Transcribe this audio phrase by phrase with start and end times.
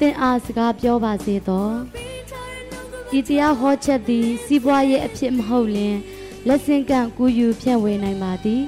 [0.00, 1.68] သင်အားစကားပြောပါစေသော
[3.18, 5.96] ဤတရားဟောချက်သည် စီးပွားရေးအဖြစ်မဟုတ်လျင်
[6.46, 8.62] လက်ဆင့်ကန့်ကူးယူဖြန့်ဝေနိုင်ပါသည်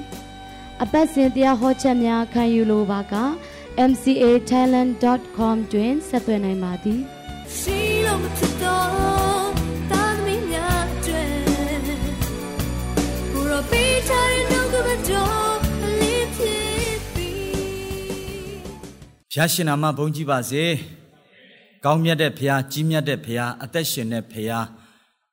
[0.83, 3.15] အပတ်စဉ်တရားဟောချက်များခံယူလိုပါက
[3.91, 6.99] mcatalent.com တွင်ဆက်သွယ်နိုင်ပါသည်
[7.57, 8.87] ရှိလို့မဖြစ်တော့
[9.91, 11.25] တာသမီးများတွေ
[13.33, 15.55] ဘုရောပေးချင်နှုတ်ကပတ်တော်
[15.99, 18.61] လေးဖြစ်ပြီး
[19.33, 20.63] ဖျားရှင်နာမဘုန်းကြီးပါစေ
[21.85, 24.65] ကောင်းမြတ်တဲ့ဖျားကြီးမြတ်တဲ့ဖျားအသက်ရှင်တဲ့ဖျား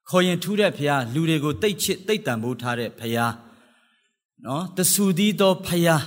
[0.08, 3.32] ခေါ်ရင်ထူးတဲ့ဖျားလူတွေကိုတိတ်ချစ်တိတ်တန်ဖိုးထားတဲ့ဖျား
[4.44, 6.02] နော်တဆူသီးသောဖျား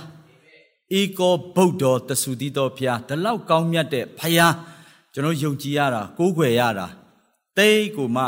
[1.00, 4.54] ဧကောဗုဒ္ဓတဆူသီးသောဖျားဒီလောက်ကောင်းမြတ်တဲ့ဖျား
[5.12, 6.86] ကျွန်တော်ယုံကြည်ရတာကိုးကွယ်ရတာ
[7.58, 8.24] တိတ်ကိုမှ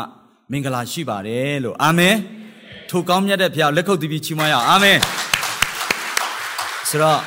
[0.50, 2.16] မင်္ဂလာရှိပါတယ်လို့အာမင်
[2.88, 4.98] ထိုကောင်းမြတ်တဲ့ဖျားလက်ခုပ်တီးပြီးချီးမွမ်းရအောင်အာမင်
[6.88, 7.20] ဆိုတော့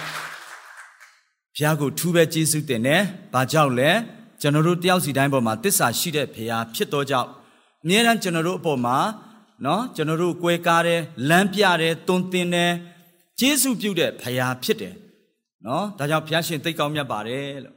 [1.55, 3.01] ဘုရားကိုထူးပဲကျေးဇူးတင်တယ်။
[3.33, 3.91] ဘာကြောင့်လဲ။
[4.41, 7.29] ကျွန်တော်တို့တယောက်စီတိုင်းပေါ်မှာတစ္ဆာရှိတဲ့ဘုရားဖြစ်သောကြောင့်
[7.83, 8.97] အမြဲတမ်းကျွန်တော်တို့အပေါ်မှာ
[9.65, 12.73] နော်ကျွန်တော်တို့ကွဲကားတယ်လမ်းပြတယ်တွန်းတင်တယ်
[13.39, 14.93] ကျေးဇူးပြုတဲ့ဘုရားဖြစ်တယ်။
[15.65, 17.75] နော်ဒါကြောင့်ဘုရားရှင်သိတ်ကောင်းမြတ်ပါတယ်လို့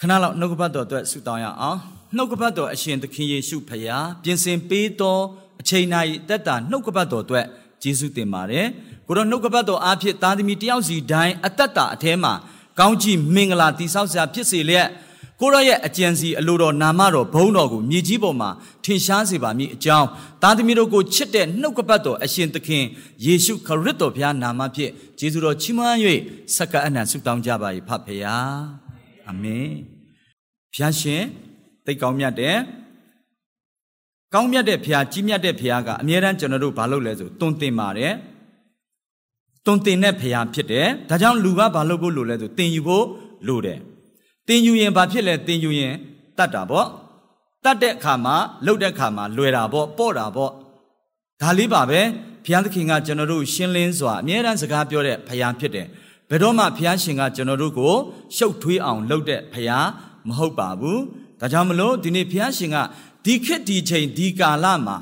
[0.00, 1.78] ခဏလောက်နှုတ်ကပတ်တော်အတွက်ဆုတောင်းရအောင်။
[2.16, 5.18] နှုတ်ကပတ်တော်အရှင်သခင်ယေရှုဘုရားပြင်ဆင်ပေးသော
[5.60, 5.86] အချိန်၌
[6.28, 7.46] တက်တာနှုတ်ကပတ်တော်အတွက်
[7.82, 8.66] ကျေးဇူးတင်ပါတယ်။
[9.06, 12.32] ကိုတော့နှုတ်ကပတ်တော်အားဖြင့်သားသမီးတယောက်စီတိုင်းအသက်တာအแทမှာ
[12.78, 14.88] ကောင်းကြီးမင်္ဂလာတိဆောက်စရာဖြစ်စေလျက်
[15.40, 18.50] ကိုရောရဲ့အကြံစီအလိုတော်နာမတော်ဘုန်းတော်ကိုမြေကြီးပေါ်မှာ
[18.84, 20.08] ထင်ရှားစေပါမည်အကြောင်း
[20.42, 22.84] သားသမီးတို့ကိုချစ်တဲ့နှုတ်ကပတ်တော်အရှင်သခင်
[23.24, 25.96] ယေရှုခရစ်တော်ဘုရားနာမဖြင့်ကျေးဇူးတော်ချီးမွမ်း၍
[26.56, 28.34] စက္ကအနံဆုတောင်းကြပါ၏ဖဖေယာ
[29.28, 29.68] အာမင်
[30.72, 31.22] ဘုရားရှင်
[31.84, 32.56] သိတ်ကောင်းမြတ်တဲ့
[34.34, 38.12] ကောင်းမြတ်တဲ့ဘုရားကြီးမြတ်တဲ့ဘုရားကအမြဲတမ်းကျွန်တော်တို့ဘာလုပ်လဲဆိုတွင်တင်ပါတယ်
[39.66, 43.06] တွင်တင်တဲ့ဘုရားဖြစ်တယ်ဒါကြောင့်လူကဘာလုပ်ဖို့လိုလဲဆိုတင်ယူဖို့
[43.46, 43.78] လိုတယ်
[44.48, 45.94] တင်ယူရင်ဘာဖြစ်လဲတင်ယူရင်
[46.38, 46.86] တတ်တာပေါ့
[47.64, 50.52] တတ်တဲ့အခါမှာလှုပ်တဲ့အခါမှာလွယ်တာပေါ့ပေါ့တာပေါ့
[51.40, 52.00] ဒါလေးပါပဲ
[52.44, 55.86] ဘုရားသခင်ကကျွန်တော်တို့ရှင်းလင်းစွာအမြဲတမ်းစကားပြောတဲ့ဘုရားဖြစ်တယ်
[56.30, 57.94] ဘယ်တော့မှဘုရားရှင်ကကျွန်တော်တို့ကို
[58.36, 59.88] ရှုပ်ထွေးအောင်လုပ်တဲ့ဘုရား
[60.28, 61.00] မဟုတ်ပါဘူး
[61.40, 62.76] ဒါကြောင့်မလို့ဒီနေ့ဘုရားရှင်က
[63.24, 64.96] ဒီခေတ်ဒီချိန်ဒီကာလမှာ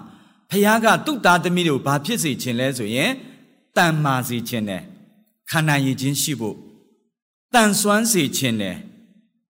[0.50, 3.10] ဘုရားကသူ့သားသမီးတွေကိုဘာဖြစ်စေခြင်းလဲဆိုရင်
[3.76, 4.82] တန်မာစေခြင်းတယ်
[5.50, 6.56] ခန္ဓာရည်ချင်းရှိဖို့
[7.54, 8.76] တန်ဆွမ်းစေခြင်းတယ်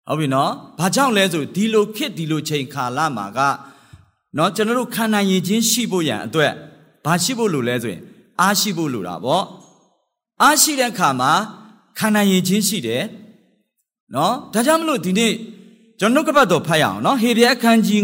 [0.07, 3.39] ဟုတ်ပြီနော်ဘာကြောင့်လဲဆိုဒီလိုခေတ်ဒီလိုချိန်ခါလာမှာက
[4.37, 6.53] နော်ကျွန်တော်တို့ခန္ဓာရည်ချင်းရှိဖို့ရန်အတွက်
[7.05, 8.01] ဘာရှိဖို့လိုလဲဆိုရင်
[8.41, 9.43] အားရှိဖို့လိုတာပေါ့
[10.41, 11.31] အားရှိတဲ့အခါမှာ
[11.99, 13.03] ခန္ဓာရည်ချင်းရှိတယ်
[14.15, 15.33] နော်ဒါကြောင့်မလို့ဒီနေ့
[15.99, 18.01] ကျွန်တော်ကပတ်တော်ဖတ်ရအောင်နော်ဟေဘရဲအခန်းကြီး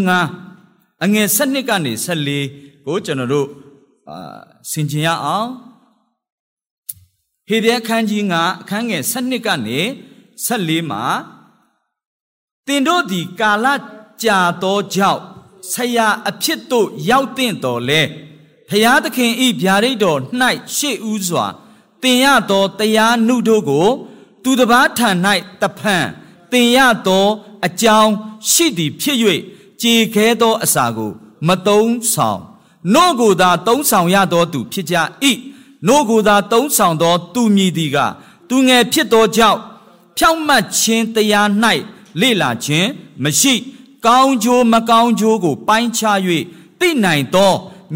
[0.52, 3.48] 9အငယ်7ကနေ14ကိုကျွန်တော်တို့
[4.10, 4.38] အာ
[4.72, 5.48] ဆင်ခြင်ရအောင်
[7.52, 9.80] ဟေဘရဲအခန်းကြီး9အခန်းငယ်7ကနေ
[10.46, 11.04] 14မှာ
[12.68, 13.68] တင်တို့သည်ကာလ
[14.24, 15.22] ကြာသောကြောင့်
[15.72, 18.02] ဆရာအဖြစ်သို့ရောက်တဲ့တော်လဲ
[18.70, 20.20] ဖျားသခင်ဤဗျာဒိတ်တော်၌
[20.76, 21.46] ရှေ့ဦးစွာ
[22.04, 23.88] တင်ရသောတရားနှုတို့ကို
[24.44, 25.10] သူတစ်ပါးထံ၌
[25.62, 26.06] တဖန်
[26.52, 27.28] တင်ရသော
[27.66, 28.14] အကြောင်း
[28.52, 29.18] ရှိသည်ဖြစ်၍
[29.82, 31.12] ကြေခဲသောအစာကို
[31.48, 32.42] မတုံးဆောင်
[32.94, 34.96] နို့ကိုသာတုံးဆောင်ရသောသူဖြစ်ကြ၏
[35.88, 37.98] နို့ကိုသာတုံးဆောင်သော သူမည်သည်က
[38.50, 39.60] သူငယ်ဖြစ်သောကြောင့်
[40.18, 41.48] ဖြောင့်မတ်ခြင်းတရား၌
[42.22, 42.90] လေ့လာခြင်း
[43.24, 43.54] မရှိ
[44.06, 46.18] ကောင်းကျိုးမကောင်းကျိုးကို ပိုင်းခြား၍
[46.80, 47.54] သိနိုင်သော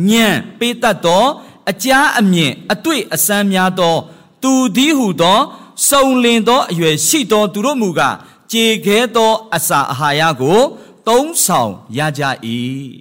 [0.10, 1.24] ဉာဏ်ပေးတတ်သော
[1.70, 3.96] အကြားအမြင်အတွေ့အစမ်းများသော
[4.44, 5.40] သူသည်ဟုသော
[5.88, 8.16] စုံလင်သောအရွယ်ရှိသောသူတို့မူကား
[8.52, 10.60] ကြေခဲသောအစာအာဟာရကို
[11.08, 12.24] သုံးဆောင်ရကြ၏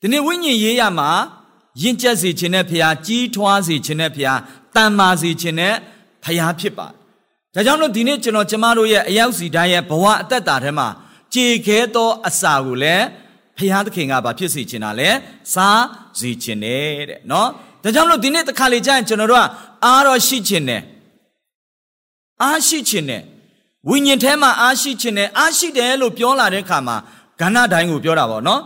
[0.00, 1.10] ဒီနေ့ဝိညာဉ်ရေးရမှာ
[1.82, 4.38] ယဉ်ကျက်စေခြင်းနဲ့ဖျားကြီးထွားစေခြင်းနဲ့ဖျား
[4.74, 5.74] တန်မာစေခြင်းနဲ့
[6.24, 6.94] ဖျားဖြစ်ပါတယ်
[7.54, 10.88] ဒါကြောင့်လို့ဒီနေ့ကျွန်တော်ကျမတို့ရဲ့အရောက်စီတိုင်းရဲ့ဘဝအသက်တာထဲမှာ
[11.34, 13.04] ကြေခဲသောအစာကိုလည်း
[13.56, 15.10] ဖျားသခင်ကဘာဖြစ်စေချင်တာလဲ
[15.54, 15.84] စား
[16.20, 17.48] စေချင်တယ်တဲ့နော်
[17.82, 19.44] ဒါကြောင့်လို့ဒီနေ့တစ်ခါလေကြာရင်ကျွန်တော်တို့က
[19.84, 20.82] အားတော့ရှိချင်တယ်
[22.42, 23.22] အားရှိချင်တယ်
[23.88, 26.96] ဝိညာဉ်ထဲမှာအားရှိချင်တယ်အားရှိတယ်လို့ပြောလာတဲ့အခါမှာ
[27.40, 28.62] ကဏ္ဍတိုင်းကိုပြောတာပေါ့နော်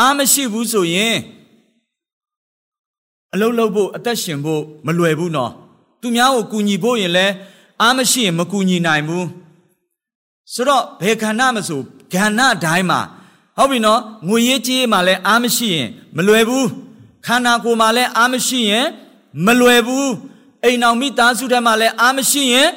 [0.00, 1.14] အားမရှိဘူးဆိုရင်
[3.34, 5.52] အလုံးလုံးဖို့အသက်ရှင်ဖို့မလွယ်ဘူးနော်
[6.00, 7.32] သူများကိုကူညီဖို့ရင်လည်း
[7.82, 9.26] အားမရှိရင်မကူညီနိုင်ဘူး
[10.52, 11.80] ဆိုတော့ဘယ်ခန္ဓာမဆို
[12.12, 13.00] ကဏ္ဍတိုင်းမှာ
[13.56, 16.66] ဟုတ်ပြီနော်ငွေရေးကြေးမှာလည်းအားမရှိရင်မလွယ်ဘူး
[17.26, 18.86] ခန္ဓာကိုယ်မှာလည်းအားမရှိရင်
[19.46, 20.10] မလွယ်ဘူး
[20.64, 22.68] အိမ်အောင်မိသားစုထဲမှာလည်းအားမရှိရင်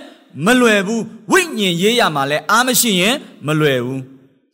[0.45, 3.15] မလွယ်ဘူးဝိညာဉ်ရေးရမှာလည်းအားမရှိရင်
[3.47, 4.01] မလွယ်ဘူး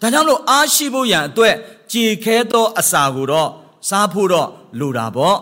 [0.02, 1.56] ဒါကြောင့်လို့အားရှိဖို့ရန်အတွက်
[1.92, 3.50] ကြည်ခဲသောအစာကိုတော့
[3.90, 4.50] စားဖို့တော့
[4.80, 5.38] လိုတာပေါ့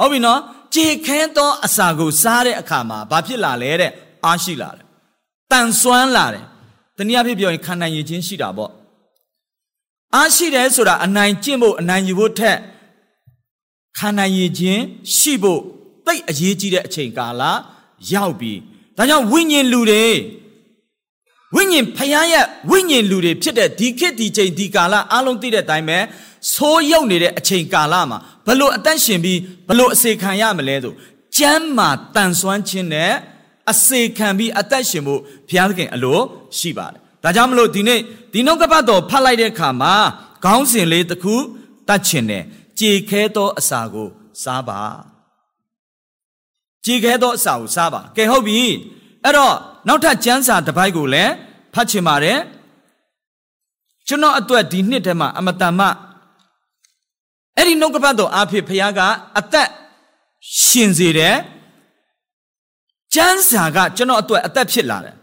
[0.00, 0.40] ဟုတ်ပြီနော်
[0.74, 3.92] ကြည်ခဲသောအစာကိုစားတဲ့အခါမှာဘာဖြစ်လာလဲတဲ့
[4.24, 4.84] အားရှိလာတယ်
[5.50, 6.44] တန်ဆွမ်းလာတယ်
[6.96, 8.72] တနည်းအားဖြင့်ပြောရင်ခံနိုင်ရခြင်းရှိတာပေါ့
[10.14, 12.58] အားရှိတယ်ဆိုတာအနိုင်ကျင့်ဖို့အနိုင်ယူဖို့ထက်
[13.98, 14.82] ခံနိုင်ရခြင်း
[15.16, 15.60] ရှိဖို့
[16.06, 17.42] တိတ်အရေးကြီးတဲ့အချိန်ကာလ
[18.12, 18.52] ရောက်ပြီ
[18.96, 20.06] ဒါကြောင့်ဝိညာဉ်လူတွေ
[21.56, 25.98] ဝိညာဉ်ဖယားရဲ့ဝိညာဉ်လူတွေဖြစ်တဲ့ဒီခေတ်ဒီချိန်ဒီကာလအားလုံးသိတဲ့အတိုင်းပဲ
[26.52, 29.38] ဆိုးရုပ်နေတဲ့အချိန်ကာလမှာဘလို့အသက်ရှင်ပြီး
[29.68, 30.94] ဘလို့အစေခံရမလဲဆို
[31.36, 33.12] ကျမ်းမာတန်ဆွမ်းခြင်းနဲ့
[33.70, 36.18] အစေခံပြီးအသက်ရှင်ဖို့ဘုရားသခင်အလို
[36.58, 38.00] ရှိပါတယ်။ဒါကြောင့်မလို့ဒီနေ့
[38.32, 39.94] ဒီနှုတ်ကပတ်တော်ဖတ်လိုက်တဲ့အခါမှာ
[40.44, 41.34] ခေါင်းစဉ်လေးတစ်ခု
[41.88, 42.44] တတ်ချင်တယ်။
[42.80, 44.08] ကြေခဲသောအစာကို
[44.42, 44.80] စားပါ။
[46.86, 48.60] ကြေခဲသောအစာကိုစားပါ။ကဲဟုတ်ပြီ။
[49.24, 49.54] အဲ့တော့
[49.86, 51.32] နောက်ထပ်ကျမ်းစာတစ်ပိုက်ကိုလည်း
[51.74, 52.38] ဖတ်ချင်ပါတယ်။
[54.10, 55.86] ကျွန်တော်အတွက်ဒီနှစ်ထဲမှာအမတန်မှ
[57.56, 59.00] အဲ့ဒီနှုတ်ကပတ်တော်အဖြစ်ဖခင်က
[59.38, 59.68] အသက်
[60.62, 61.36] ရှင်စေတယ်
[63.14, 65.16] ကျမ်းစာကကျွန်တော်အတွက်အသက်ဖြစ်လာတယ်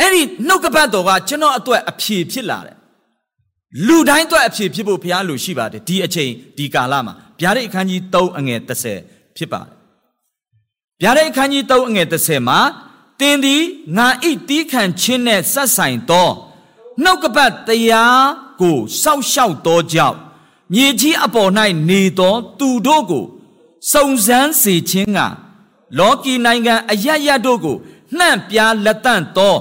[0.00, 2.76] အဲ့ဒီနှုတ်ကပတ်တော်ကကျွန်တော်အတွက်အဖြေဖြစ်လာတယ်
[3.86, 8.60] လူတိုင်းအတွက်အဖြေဖြစ်ဖို့ဘုရားလူရှိပါတယ်ဒီအချိန်ဒီကာလမှာဗျာဒိတ်အခန်းကြီး3အငယ်
[8.98, 9.70] 30ဖြစ်ပါတယ်
[11.02, 12.60] ဗျာဒိတ်အခန်းကြီး3အငယ်30မှာ
[13.22, 13.62] တင်းသည်
[13.96, 16.30] ငါဣတီးခံခြင်းနဲ့ဆက်ဆိုင်သော
[17.02, 18.26] နှုတ်ကပတ်တရား
[18.60, 20.18] ကိုစောက်ရှောက်သောကြောင့်
[20.72, 21.50] မြေကြီးအပေါ်၌
[21.88, 23.24] နေသောသူတို့ကို
[23.92, 25.18] စုံစမ်းစေခြင်းက
[25.98, 27.76] လောကီနိုင်ငံအရရတို့ကို
[28.18, 29.54] နှံ့ပြားလက်တန့်သော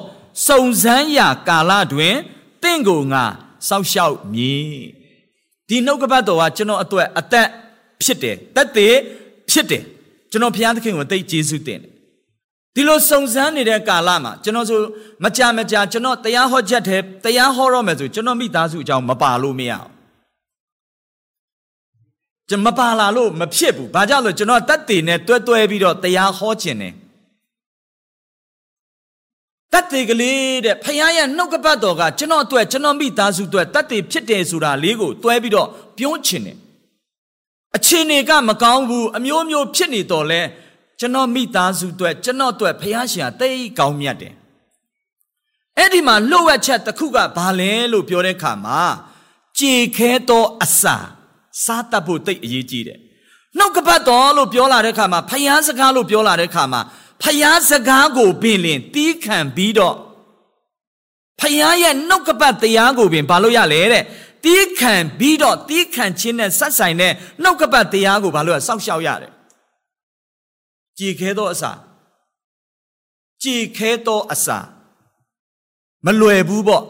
[0.48, 2.16] စုံစမ်းရာကာလတွင်
[2.64, 3.24] တင့်ကိုငါ
[3.68, 4.82] စောက်ရှောက်မည်
[5.68, 7.48] ဒီနှုတ်ကပတ်တော်ကကျွန်တော်အတွက်အသက်
[8.04, 8.96] ဖြစ်တယ်တက်တဲ့
[9.50, 9.84] ဖြစ်တယ်
[10.32, 11.91] ကျွန်တော်ဘုရားသခင်ကိုသိကျေးဇူးတင်တယ်
[12.76, 14.80] ဒီလိုစုံစမ်းနေတဲ့ကာလမှာကျွန်တော်ဆို
[15.24, 19.90] မကြမကြကျွန်တော်တရားဟောချက်တဲ့တရားဟောတော့မယ်ဆိုကျွန်တော်မိသားစုအကြောင်းမပါလို့မရအောင်
[22.50, 26.94] ကျွန်မပါလာလို့မဖြစ်ဘူးဘာကြောင့်လဲကျွန်တော်တက်တည်နဲ့တွဲတွဲပြီးတော့တရားဟောခြင်းတယ်
[29.72, 35.68] တက်တည်ကလေးတဲ့ဖခင်ရဲ့နှုတ်ကပတ်တော်ကကျွန်တော်အတွက်ကျွန်တော်မိသားစုအတွက်တက်တည်ဖြစ်တယ်ဆိုတာလေးကိုတွဲပြီးတော့
[35.98, 36.58] ပြောခြင်းတယ်
[37.76, 40.42] အချင်းတွေကမကောင်းဘူးအမျိုးမျိုးဖြစ်နေတော့လဲ
[41.02, 44.34] ကျွန်တော်မိသားစုအတွက်ကျွန်တော်အတွက်ဖခင်ရှင်ကတိတ်ကောင်းမြတ်တယ်
[45.78, 48.82] အဲ့ဒီမှာလှုပ်ဝက်ချက်တစ်ခုကဘာလဲလို့ပြောတဲ့အခါမှာ
[49.60, 50.98] ကြေခဲသောအစာ
[51.64, 53.00] စားတတ်ဖို့တိတ်အရေးကြီးတယ်
[53.58, 56.82] နှုတ်ကပတ်တော်လို့ပြောလာတဲ့အခါမှာဖျားစကားလို့ပြောလာတဲ့အခါမှာ
[57.24, 59.96] ဖျားစကားကိုပင်လင်တီးခံပြီးတော့
[61.42, 64.04] ဖျားရဲ့နှုတ်ကပတ်တရားကိုပင်ဘာလို့ရလဲတဲ့
[64.44, 67.14] တီးခံပြီးတော့တီးခံခြင်းနဲ့ဆက်ဆိုင်တဲ့
[67.44, 69.32] နှုတ်ကပတ်တရားကိုဘာလို့ရစောက်ရှောက်ရတယ်
[70.98, 71.72] ကြည်ခဲသောအစာ
[73.44, 74.58] ကြည်ခဲသောအစာ
[76.06, 76.84] မလွယ်ဘူးပေါ့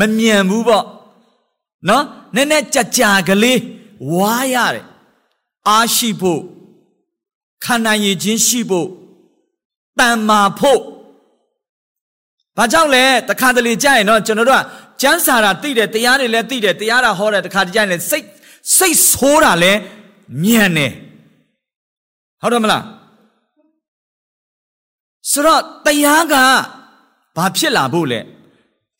[0.00, 0.84] မမြန်ဘူးပေါ့
[1.88, 2.04] နော်
[2.34, 3.60] နည်းနည်းကြကြကလေး
[4.12, 4.86] ဝါရတယ်
[5.68, 6.40] အားရှိဖို့
[7.64, 8.88] ခန္ဓာရည်ချင်းရှိဖို့
[9.98, 10.82] တန်မာဖို့
[12.56, 14.62] ဘာကြောင့်လဲတခါတလေကြာရင်တော့ကျွန်တော်တို့က
[15.02, 18.26] ကျမ်းစာတာသိတယ်တရားတွေလည်းသိတယ်တရားတာဟောတယ်တခါတကြရင်လည်းစိတ်
[18.76, 19.80] စိတ်ဆိုးတာလည်း
[20.42, 20.92] မြန်တယ်
[22.42, 22.82] ဟုတ်တယ်မလား
[25.30, 26.34] ဆိုတော့တရားက
[27.36, 28.20] ဘာဖြစ်လာဖို့လဲ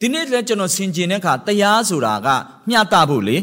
[0.01, 2.29] ဒီနေ့လည်းကျွန်တော်ဆင်ခြင်တဲ့အခါတရားဆိုတာက
[2.69, 3.37] မျှတဖို့လေ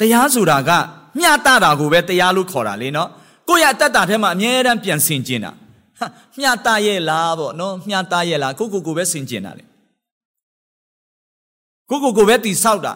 [0.00, 0.70] တရားဆိုတာက
[1.18, 3.08] မျှတတာကိုပဲတရားလို့ခေါ်တာလေနော်
[3.48, 5.52] ကိုယ့်ရဲ့အတ္တထဲမှာအမြဲတမ်းပြန်ဆင်ခြင်တာ
[5.98, 6.06] ဟာ
[6.38, 9.64] မျှတရဲ့လားပေါ့နော်မျှတရဲ့လားကိုကိုကိုပဲဆင်ခြင်တာလေ
[11.90, 12.92] ကိုကိုကိုပဲတိဆောက်တာ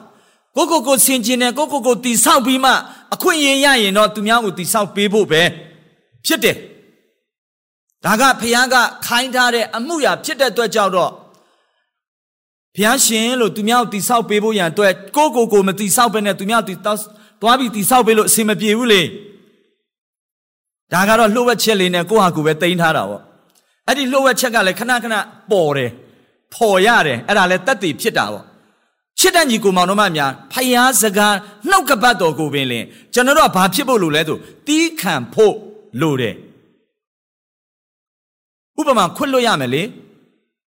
[0.57, 2.73] ကိုကိုကိုဆင်ခြင်တယ်ကိုကိုကိုတိဆောက်ပြီးမှ
[3.15, 5.43] အခွင့်အရေးရရင်တော့သူများကိုတိဆောက်ပေးဖို့ပဲ
[6.27, 6.57] ဖြစ်တယ်
[8.05, 11.13] ဒါကဖခင်ကခိုင်းထားတဲ့အမှုရာဖြစ်တဲ့အတွက်ကြောင့်တော့
[12.77, 16.99] ဘုရားရှင်လို့သူများကိုတိဆောက်ပေးဖို့ရန်အတွက်ကိုကိုကိုမတိဆောက်ဘဲနဲ့သူများတိတောက်
[17.43, 19.03] သွားပြီးတိဆောက်ပေးလို့အဆင်မပြေဘူးလေ
[20.93, 23.23] ဒါကတော့လှုပ်ဝက်ချက်လေးနဲ့ကိုဟာကိုပဲတင်ထားတာပေါ့
[23.87, 25.15] အဲ့ဒီလှုပ်ဝက်ချက်ကလည်းခဏခဏ
[25.51, 25.91] ပေါ်တယ်
[26.55, 28.45] ပေါ်ရတယ်အဲ့ဒါလည်းတက်တည်ဖြစ်တာပေါ့
[29.19, 31.37] ချစ်တဲ့ညီကိုမောင်တို့မများဖယားစကား
[31.71, 35.55] နှုတ်ကပတ်တော်ကိုပင်လင်ကျွန်တော်တို့ကဘာဖြစ်ဖို့လို့လဲဆိုတီးခံဖို့
[36.01, 36.35] လိုတယ်
[38.79, 39.83] ဥပမာခွတ်လွတ်ရမယ်လေ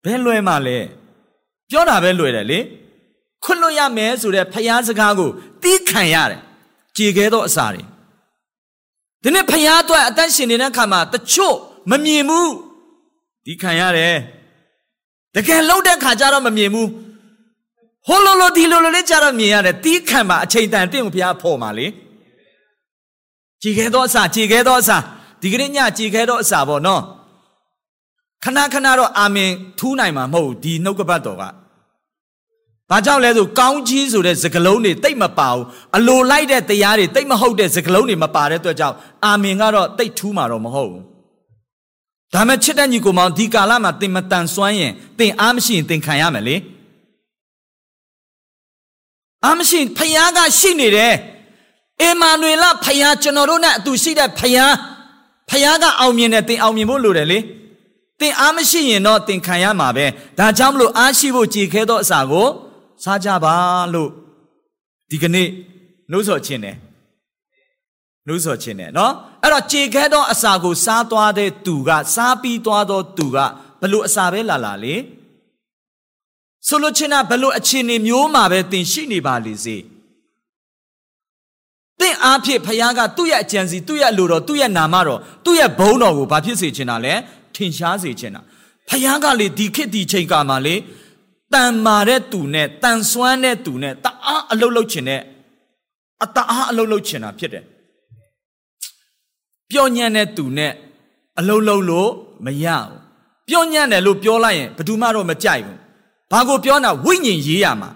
[0.04, 0.78] ဘယ်လွယ်မှလဲ
[1.70, 2.60] ပြောတာပဲလွယ်တယ်လေ
[3.44, 5.30] ခွတ်လွတ်ရမယ်ဆိုတဲ့ဖျားစကားကို
[5.64, 6.42] တီးခံရတယ်
[6.98, 7.84] ကြည်ခဲသောအစာတွေ
[9.24, 11.56] ဒီနေ့ဖျားအတွက်အသက်ရှင်နေတဲ့အခါမှာတချို့
[11.92, 12.54] မမြင်ဘူး
[13.46, 14.16] တီးခံရတယ်
[15.36, 16.90] တကယ်လှုပ်တဲ့ခါကျတော့မမြင်ဘူး
[18.08, 21.88] ဟိုလိုလိုဒီလိုလိုလေးကြတော့မြင်ရတယ်တီးခံမှာအချိန်တန်တင့်ကိုဘုရားဖော်မှာလေ
[23.62, 24.98] ကြည်ခဲသောအစာကြည်ခဲသောအစာ
[25.42, 27.04] ဒီကနေ့ညကြည်ခဲသောအစာပေါ့နော်
[28.44, 31.44] ခဏခဏတော့အာမင်ထူးနိုင်မှာမဟုတ်ဘူးဒီနှုတ်ကပတ်တော်က
[32.90, 35.64] ဘာကြောင့်လဲဆိုကောင်းကြီးဆိုတဲ့စကလုံးတွေတိတ်မပါဘူး
[35.98, 41.04] အလိုလိုက်တဲ့တရားတွေတိတ်မဟုတ်တဲ့စကလုံးတွေမပါတဲ့အတွက်ကြောင့်အာမင်ကတော့တိတ်ထူးမှာတော့မဟုတ်ဘူး
[42.34, 46.56] ဒါမဲ့ချစ်တဲ့ညီကိုမောင်ဒီကာလမှာသင်မတန်ဆွမ်းရင်သင်အားမရှိရင်သင်ခံရမယ်လေ
[49.46, 51.16] အားမရှိဖယားကရှိနေတယ်
[52.02, 54.74] အေမာနွေလဖယားကျွန်တော်တို့နဲ့အတူရှိတဲ့ဖယား
[55.50, 57.40] ဖယားကအောင်မြင်တယ်သင်အောင်မြင်ဖို့လိုတယ်လေ
[58.20, 60.06] သင်အားမရှိရင်တော့သင်ခံရမှာပဲ
[60.38, 62.48] ဒါကြောင့်မလို့အားရှိဖို့ကြည်ခဲသောအစာကို
[63.04, 63.56] စားကြပါ
[63.94, 64.10] လို့
[65.10, 65.48] ဒီကနေ့
[66.12, 66.78] နှိုးဆော်ခြင်းတယ်
[68.28, 73.38] နှိုးဆော်ခြင်းတယ်နော်အဲ့တော့ကြည်ခဲသောအစာကိုစားသွားတဲ့သူကစားပြီးသွားသောသူက
[73.82, 74.96] ဘလို့အစာပဲလာလာလေ
[76.68, 79.78] ဆိုလိုချင်တာဘလို့အခြေအနေမျိုးမှာပဲသင်ရှိနေပါလေစေ
[82.00, 87.14] သင်အားဖြင့်ဖခင်ကသူ့ရဲ့အကြံစီသူ့ရဲ့အလိုတော်သူ့ရဲ့နာမတော်သူ့ရဲ့ဘုန်းတော်ကိုဘာဖြစ်စေချင်တာလဲ
[87.58, 88.42] ထင်ရှားစေချင်တာ
[88.90, 90.76] ဖခင်ကလေဒီခေတ်ဒီချိန်ကာမှာလေ
[91.54, 95.22] တန်မာတဲ့သူနဲ့တန်ဆွမ်းတဲ့သူနဲ့တအားအလုတ်လုတ်ချင်တဲ့
[96.24, 97.66] အတအားအလုတ်လုတ်ချင်တာဖြစ်တယ်
[99.72, 100.74] ပျော့ညံ့တဲ့သူနဲ့
[101.40, 102.12] အလုတ်လုတ်လို့
[102.46, 102.98] မရဘူး
[103.48, 105.78] ပျော့ညံ့တယ်လို့ပြောလိုက်ရင်ဘယ်သူမှတော့မကြိုက်ဘူး
[106.32, 107.90] ဘာကိုပြောတာဝိညာဉ်ရေးရမှာ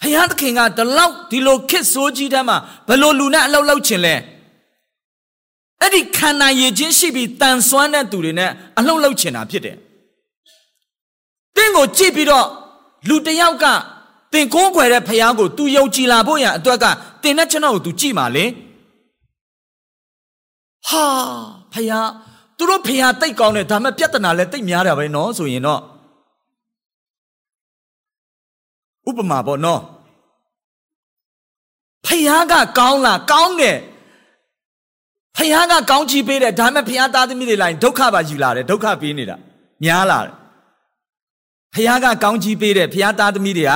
[0.00, 2.58] ဘုရားသခင်ကဒီလောက်ဒီလိုခစ်ဆိုးကြီးတမ်းမှာ
[2.88, 4.14] ဘယ်လိုလူနဲ့အလောက်လောက်ချင်လဲ
[5.84, 9.76] အဲ့ဒီခန္ဓာရည်ချင်းရှိပြီးတန်ဆွမ်းတဲ့သူတွေနဲ့အလှုပ်လှုပ်ချင်တာဖြစ်တယ်။
[11.56, 12.46] တင့်ကိုကြည့်ပြီးတော့
[13.08, 13.64] လူတယောက်က
[14.32, 16.84] တင်ကိုးကွယ်တဲ့ဖះကို तू ယုံကြည်လာဖို့ရအတွက်က
[17.22, 18.44] တင်တဲ့ကျွန်တော်ကို तू ကြည့်ပါလေ။
[20.88, 21.04] ဟာ
[21.72, 21.92] ဖះ
[22.56, 25.80] သူတို့ဖះတိတ်ကောင်းတယ်ဒါမှပြဿနာလည်းတိတ်များတာပဲနော်ဆိုရင်တော့
[29.08, 29.80] ဥပမာပေါ့နော်။
[32.06, 33.76] ဖះကကောင်းလားကောင်းတယ်
[35.36, 39.36] ဖယားကကောင်းချီးပေးတယ်ဒါပေမဲ့ဖယားသားသမီးတွေလိုက်ဒုက္ခပါယူလာတယ်ဒုက္ခပေးနေတာ
[39.84, 40.32] များလာတယ်
[41.74, 43.72] ဖယားကကောင်းချီးပေးတယ်ဖယားသားသမီးတွေက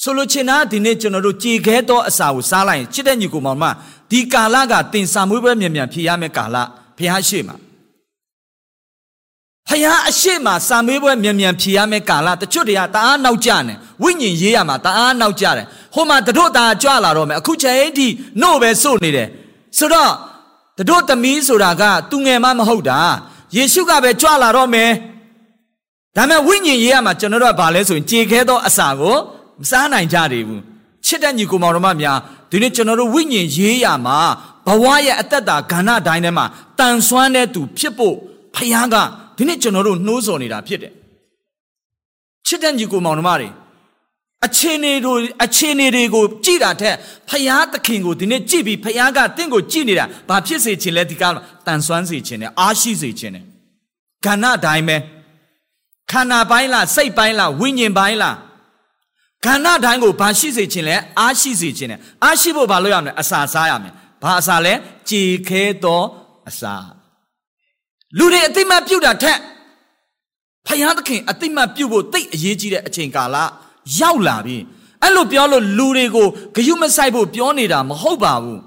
[0.00, 3.64] ဆိုလိုချင်တာဒီနေ့ကျွန်တော်တို့ကြည်ခဲသောအစာကိုစားလိုက်ရင်ချစ်တဲ့ညီကိုမောင်မ
[4.10, 6.56] ဒီကာလကတင်စာမွေးပွဲမြန်မြန်ဖြေရမယ့်ကာလ
[6.98, 7.56] ဖယားရှိမှာ
[9.68, 18.06] ဖယားအရှိမစာမေးပွဲမြန်မြန်ဖြေရမယ့်ကာလတချို့တွေကတအားနောက်ကျနေဝိညာဉ်ရေးရမှာတအားနောက်ကျတယ်ဟိုမှာတတို့သားကြွလာတော့မယ်အခုချိန်ထိ
[18.40, 19.28] နှုတ်ပဲစို့နေတယ်
[19.78, 20.12] ဆိုတော့
[20.78, 23.00] တတို့သမီးဆိုတာကသူငယ်မမဟုတ်တာ
[23.56, 24.90] ယေရှုကပဲကြွလာတော့မယ်
[26.16, 29.16] ဒါမဲ့ဝိညာဉ်ရေးရမှာကျွန်တော်တို့ကဘာလဲဆိုရင်ကြေခဲသောအစာကို
[29.60, 30.62] မစားနိုင်ကြသေးဘူး
[31.06, 32.18] ချစ်တဲ့ညီကိုမောင်တော်မများ
[32.50, 34.18] ဒီနေ့ကျွန်တော်တို့ဝိညာဉ်ရေးရမှာ
[34.66, 36.44] ဘဝရဲ့အသက်တာဂန္ဓတိုင်းထဲမှာ
[36.78, 38.14] တန်ဆွမ်းတဲ့သူဖြစ်ဖို့
[38.54, 38.96] ဖခင်က
[39.36, 40.92] ဒီနေ့ကျွန်တော်တို့နှိုးဆော်နေတာဖြစ်တယ်
[42.46, 43.48] ချစ်တဲ့ညီကိုမောင်နှမတွေ
[44.46, 46.96] အခြေအနေတို့အခြေအနေတွေကိုကြည်တာထက်
[47.28, 51.24] ဖယားသခင်ကိုဒီနေ့ကြည်ပြီးဖယားကတင့်ကိုကြည်နေတာဘာဖြစ်စေခြင်းလဲဒီက
[51.66, 53.44] တန်ဆွမ်းစေခြင်းနဲ့အားရှိစေခြင်းနဲ့
[54.24, 54.96] ခန္ဓာတိုင်းပဲ
[56.10, 58.36] ခန္ဓာပိုင်းလားစိတ်ပိုင်းလားဝိညာဉ်ပိုင်းလား
[59.44, 64.74] ခန္ဓာတိုင်းကိုဘာရှိစေခြင်းလဲအားရှိစေခြင်းနဲ့အားရှိဖို့ဘာလုပ်ရမလဲအစာစားရမယ်ဘာအစာလဲ
[65.08, 66.02] ကြည်ခဲသော
[66.48, 66.74] အစာ
[68.18, 69.38] လူတွေအသိမှတ်ပြုတာထက်
[70.66, 73.36] ဖယားသခင်အသိမှတ်ပြုဖို့တိတ်အရေးကြီးတဲ့အချိန်ကာလ
[74.00, 74.58] ရောက်လာပြီ
[75.02, 78.60] အဲ့လိုပြောလို့လူတွေကိုဂယုမဆိုင်ဖို့ပြောနေတာမဟုတ်ပါဘူး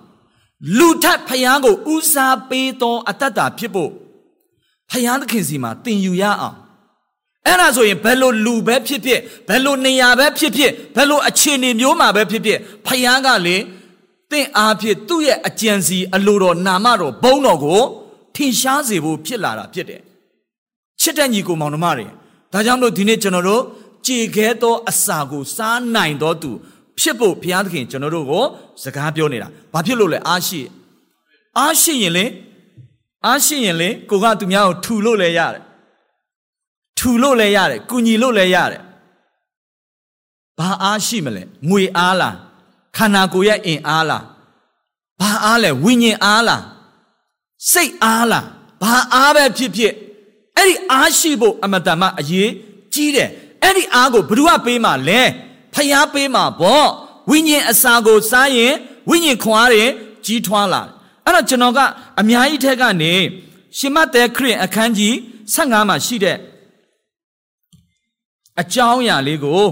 [0.78, 3.92] လူထက်ဖယားကိုဦးစားပေးသောအတ္တတာဖြစ်ဖို့
[4.92, 6.58] ဖယားသခင်စီမှာတင်ယူရအောင်
[7.48, 13.58] အဲ့ဒါဆိုရင်ဘယ်လိုလူပဲဖြစ်ဖြစ်ဘယ်လိုနေရာပဲဖြစ်ဖြစ်ဘယ်လိုအခြေအနေမျိုးမှာပဲဖြစ်ဖြစ်ဖယားကလေ
[14.32, 17.82] တင့်အားဖြင့်သူ့ရဲ့အကြံစီအလိုတော်နာမတော်ဘုန်းတော်ကို
[18.36, 20.02] ထင်ရှားစေဖို့ဖြစ်လာတာဖြစ်တယ်
[21.02, 22.06] ချစ်တဲ့ညီကိုမောင်နှမတွေ
[22.54, 23.62] ဒါကြောင့်မို့ဒီနေ့ကျွန်တော်တို့
[24.06, 26.52] ကြည်ခဲသောအစာကိုစားနိုင်တော်သူ
[27.00, 28.44] ဖြစ်ဖို့ဘုရားသခင်ကျွန်တော်တို့ကို
[28.84, 30.62] စကားပြောနေတာဘာဖြစ်လို့လဲအားရှိ
[31.58, 32.26] အားရှိရင်လေ
[33.26, 35.64] အားရှိရင်လေကိုကသူများကိုထူလို့လည်းရတယ်
[36.98, 38.82] ထူလို့လည်းရတယ်ကုညီလို့လည်းရတယ်
[40.58, 42.36] ဘာအားရှိမလဲငွေအားလား
[42.96, 44.24] ခန္ဓာကိုယ်ရဲ့အင်အားလား
[45.20, 46.64] ဘာအားလဲဝိညာဉ်အားလား
[47.72, 48.46] စိတ်အားလား
[48.82, 49.94] ဘာအားပဲဖြစ်ဖြစ်
[50.58, 52.50] အဲ့ဒီအားရှိဖို့အမတန်မှအရေး
[52.94, 53.30] ကြီးတယ်
[53.64, 55.22] အဲ့ဒီအားကိုဘ누구ကပေးမှလဲ
[55.74, 56.88] ဖျားပေးမှပေါ့
[57.30, 58.74] ဝိညာဉ်အစာကိုစားရင်
[59.10, 59.86] ဝိညာဉ်ခွန်အားတွေ
[60.26, 60.82] ကြီးထွားလာ
[61.24, 61.80] အဲ့တော့ကျွန်တော်က
[62.20, 63.14] အများကြီးထက်ကနေ
[63.78, 65.14] ရှင်မသက်ခရစ်အခန်းကြီး
[65.54, 66.38] 15မှာရှိတဲ့
[68.62, 69.64] အကြောင်းအရာလေးကို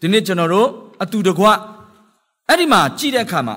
[0.00, 0.68] ဒီနေ့ကျွန်တော်တို့
[1.02, 1.46] အတူတကွ
[2.48, 3.56] အဲ့ဒီမှာကြည့်တဲ့အခါမှာ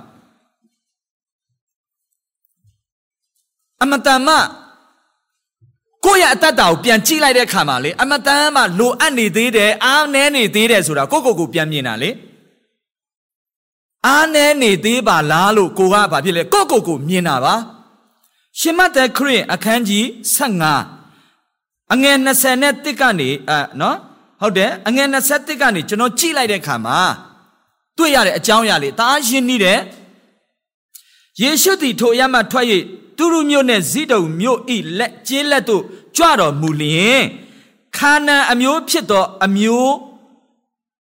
[3.81, 4.35] အမတန်မှ
[6.09, 12.09] ကိုကိုယ့်ရဲ့အတ္တကိုပြန်ကြည့်လိုက်တဲ့အခါမှာလေအမတန်မှလိုအပ်နေသေးတယ်အားနည်းနေသေးတယ်ဆိုတာကိုယ့်ကိုယ်ကိုပြန်မြင်တာလေ
[14.07, 17.55] အားနည်းနေသေးပါလားလို့ကိုကဘာဖြစ်လဲကိုယ့်ကိုယ်ကိုမြင်တာပါ
[18.59, 20.05] ရှင်မသက်ခရစ်အခန်းကြီး
[20.99, 22.17] 15အငယ်
[22.59, 23.97] 21ကနေအဲနော်
[24.41, 26.99] ဟုတ်တယ်အငယ်21ကနေကျွန်တော်ကြည့်လိုက်တဲ့အခါမှာ
[27.97, 29.79] တွေ့ရတဲ့အကြောင်းအရာလေးတအားရှင်းနေတယ်
[31.41, 32.65] ယေရှုသည်ထိုအရမထွက်၍
[33.19, 35.83] တူရုမြို့နှင့်ဇိဒုံမြို့ဤလက်ကျေးလက်တို့
[36.15, 37.21] ကြွတော်မူလျင်
[37.97, 39.93] ခါနန်အမျိုးဖြစ်သောအမျိုး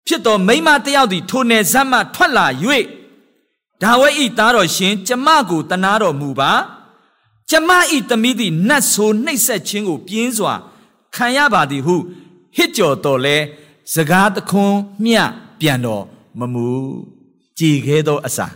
[0.06, 2.46] ဖြစ်သောမိန်းမတစ်ယောက်သည်ထိုနယ်ဇက်မှထွက်လာ၍
[3.82, 6.52] ဒါဝိဒ်ဤသားတော်ရှင် ကျမကိုတနာတော်မူပါ
[7.50, 10.54] ကျမဤသမီးသည်နတ်ဆိုးနှိပ်စက်ခြင်းကိုပြင်းစွာ
[11.14, 11.96] ခံရပါသည်ဟု
[12.56, 13.36] ဟစ်ကြော်တော်လဲ
[13.94, 15.22] စကားတခွန်းမျှ
[15.60, 16.04] ပြန်တော်
[16.38, 16.66] မမူ
[17.58, 18.46] ကြည်ခဲသောအစာ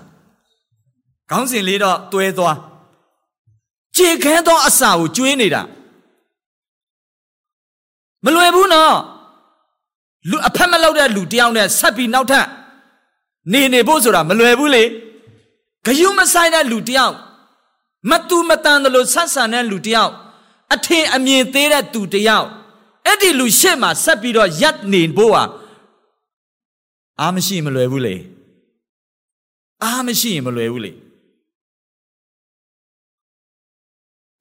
[1.31, 2.57] ခေါင်းစဉ်လေးတော့တွဲသွား
[3.97, 5.63] ကြည်ခဲသောအစာကိုကျွေးနေတာ
[8.25, 8.97] မလွယ်ဘူးနော်
[10.31, 12.47] လူအဖက်မလောက်တဲ့လူတယောက်နဲ့ဆက်ပြီးနောက်ထပ်
[13.53, 14.85] နေနေဖို့ဆိုတာမလွယ်ဘူးလေ
[15.87, 17.15] ဂယုမဆိုင်တဲ့လူတယောက်
[18.11, 20.13] မတူမတန်တယ်လို့ဆက်ဆံတဲ့လူတယောက်
[20.75, 22.49] အထင်အမြင်သေးတဲ့သူတယောက်
[23.07, 25.45] အဲ့ဒီလူရှေ့မှာဆက်ပြီးတော့ရပ်နေဖို့ဟာ
[27.21, 28.15] အားမရှိမလွယ်ဘူးလေ
[29.85, 30.93] အားမရှိရင်မလွယ်ဘူးလေ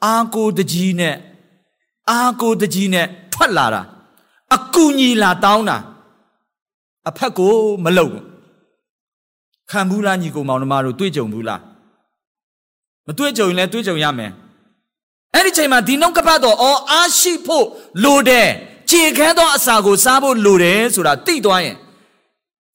[0.06, 1.16] အာကိုတကြီးနဲ့
[2.10, 3.82] အာကိုတကြီးနဲ့ထွက်လာတာ
[4.56, 5.78] အကူညီလာတောင်းတာ
[7.08, 7.54] အဖက်ကို
[7.84, 8.26] မလုံဘူး
[9.70, 11.62] ခံဘူးလားညီကိုမောင်နှမတို့တွေ့ကြုံဘူးလား
[13.08, 14.32] မတွေ့ကြုံရင်လည်းတွေ့ကြုံရမယ်
[15.34, 17.66] အဲ့ဒီချိန်မှာဒီနှုတ်ကပတ်တော်အော်အားရှိဖို့
[18.04, 18.50] လိုတယ်
[18.90, 21.78] ခြေခဲသောအစာကိုစားဖို့လိုတယ်ဆိုတာသိသွားရင်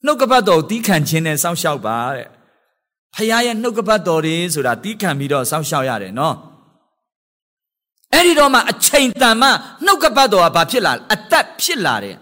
[0.05, 2.29] နှုတ်ကပတ်တော်တီးခံခြင်းနဲ့စောင့်ရှောက်ပါတဲ့
[3.15, 6.35] ဖခင်ရဲ့နှုတ်ကပတ်တော်တွေဆိုတာတီးခံပြီးတော့စောင့်ရှောက်ရတယ်နော်
[8.13, 9.49] အဲ့ဒီတော့မှအချိန်တန်မှ
[9.85, 12.17] နှုတ်ကပတ်တော်ကဘာဖြစ်လာအသက်ဖြစ်လာတယ်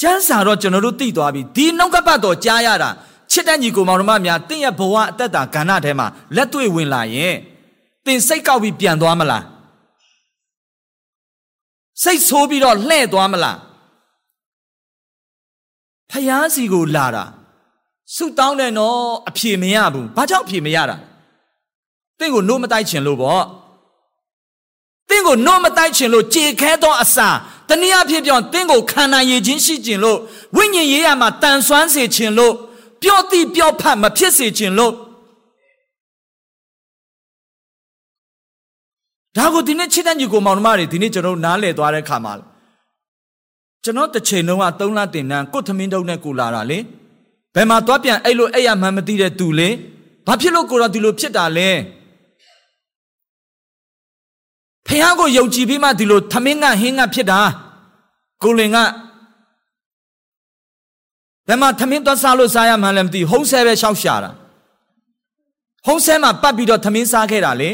[0.00, 2.90] ကျမ်းစာတော့ကျွန်တော်တို့သိသွားပြီဒီနှုတ်ကပတ်တော်ကြားရတာ
[3.30, 6.06] ချစ်တဲ့ညီကိုမောင်နှမများတင့်ရဲ့ဘဝအသက်တာကဏ္ဍထဲမှာ
[6.36, 7.34] လက်တွေ့ဝင်လာရင်
[8.06, 9.44] တင်စိတ်ကောက်ပြီးပြန်သွားမလား
[12.02, 13.58] စိတ်ဆိုးပြီးတော့လှဲ့သွားမလား
[16.10, 17.24] ဖယားစီကိုလာတာ
[18.14, 20.96] ဆုတောင်းတယ်နော်အဖြေမရဘူးဘာကြောင့်အဖြေမရတာ
[22.18, 23.44] တင့်ကိုနှုတ်မတိုက်ချင်လို့ပေါ့
[25.08, 27.28] တင့်ကိုနှုတ်မတိုက်ချင်လို့ကြေခဲသောအစာ
[27.68, 30.18] တနည်းအားဖြင့်ပြောတင်းကိုခန္ဓာရည်ချင်းရှိခြင်းလို့
[30.56, 32.54] ဝိညာဉ်ရေးရမှာတန်ဆွမ်းစေခြင်းလို့
[33.02, 34.92] ပျော့တိပျော့ဖတ်မဖြစ်စေခြင်းလို့
[39.36, 42.32] ဒါကိုဒီနေ့ချစ်တဲ့ညီကိုမောင်နှမတွေဒီနေ့ကျွန်တော်နားလည်သွားတဲ့ခါမှာ
[43.84, 46.78] ကျွန်တော်တစ်ချိန်လုံးက၃လတင်တန်းကိုသမင်းတုံးနဲ့ကိုလာတာလေ
[47.54, 49.68] ဘယ်မှာသွားပြန်အဲ့လိုအဲ့ရမှန်းမသိတဲ့သူလေ
[50.26, 51.70] ဘာဖြစ်လို့ကိုတော့ဒီလိုဖြစ်တာလဲ
[54.88, 57.40] ဖះကိုယုံကြည်ပြီးမှဒီလိုသမင်းကဟင်းကဖြစ်တာ
[58.42, 58.76] ကိုလင်က
[61.48, 64.30] ဘယ်မှာသမင်းသွားစားလို့စားရမှန်းလည်းမသိဟုံးဆဲပဲရှောက်ရှာတာ
[65.86, 67.70] ဟုံးဆဲမှာပတ်ပြီးတော့သမင်းစားခဲ့တာလေ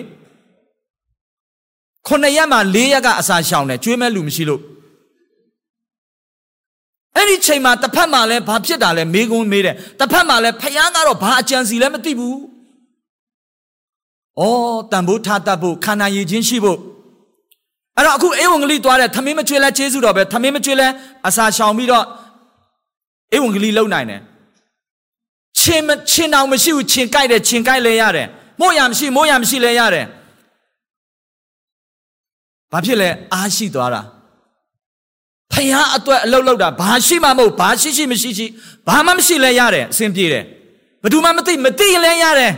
[2.07, 4.63] ခုနှစ်ရက်မှာ၄ရက်ကအစာရှောင်တယ်ကျွေးမဲ့လူမရှိလို့
[7.17, 12.39] အဲ့ဒီချိန်မှာတစ်ဖက်မှာလည်းဘာဖြစ်တာလဲမေးခွန်းမေးတယ်တစ်ဖက်မှာလည်းဖယားကတော့ဘာအကြံစီလဲမသိဘူး
[14.41, 14.43] ဩ
[14.91, 16.79] တန်ဖိုးထားတတ်ဖို့ခန္ဓာရည်ချင်းရှိဖို့
[17.97, 20.89] အဲ့တော့အခုအေဝံဂေလိသွားတဲ့သမင်းမကျွေးလဲကျေးဇူးတော်ပဲသမင်းမကျွေးလဲ
[21.29, 22.05] အစာရှောင်ပြီးတော့
[23.33, 24.21] အေဝံဂေလိလုံနိုင်တယ်
[25.61, 28.29] ချင်းချင်းတောင်မရှိဘူးချင်းကြိုက်တယ်ချင်းကြိုက်လဲရတယ်
[28.61, 30.07] မို့ရမရှိမို့ရမရှိလဲရတယ်
[32.73, 34.03] ဘာဖြစ်လဲအားရှိသွားတာ
[35.53, 38.47] ဖယားအတွက်အလုတ်လောက်တာဘာရှိမှမဟုတ်ဘာရှိရှိမရှိရှိ
[38.87, 40.45] ဘာမှမရှိလဲရတယ်အဆင်ပြေတယ်
[41.03, 42.53] ဘယ်သူမှမသိမသိရင်လဲရတယ်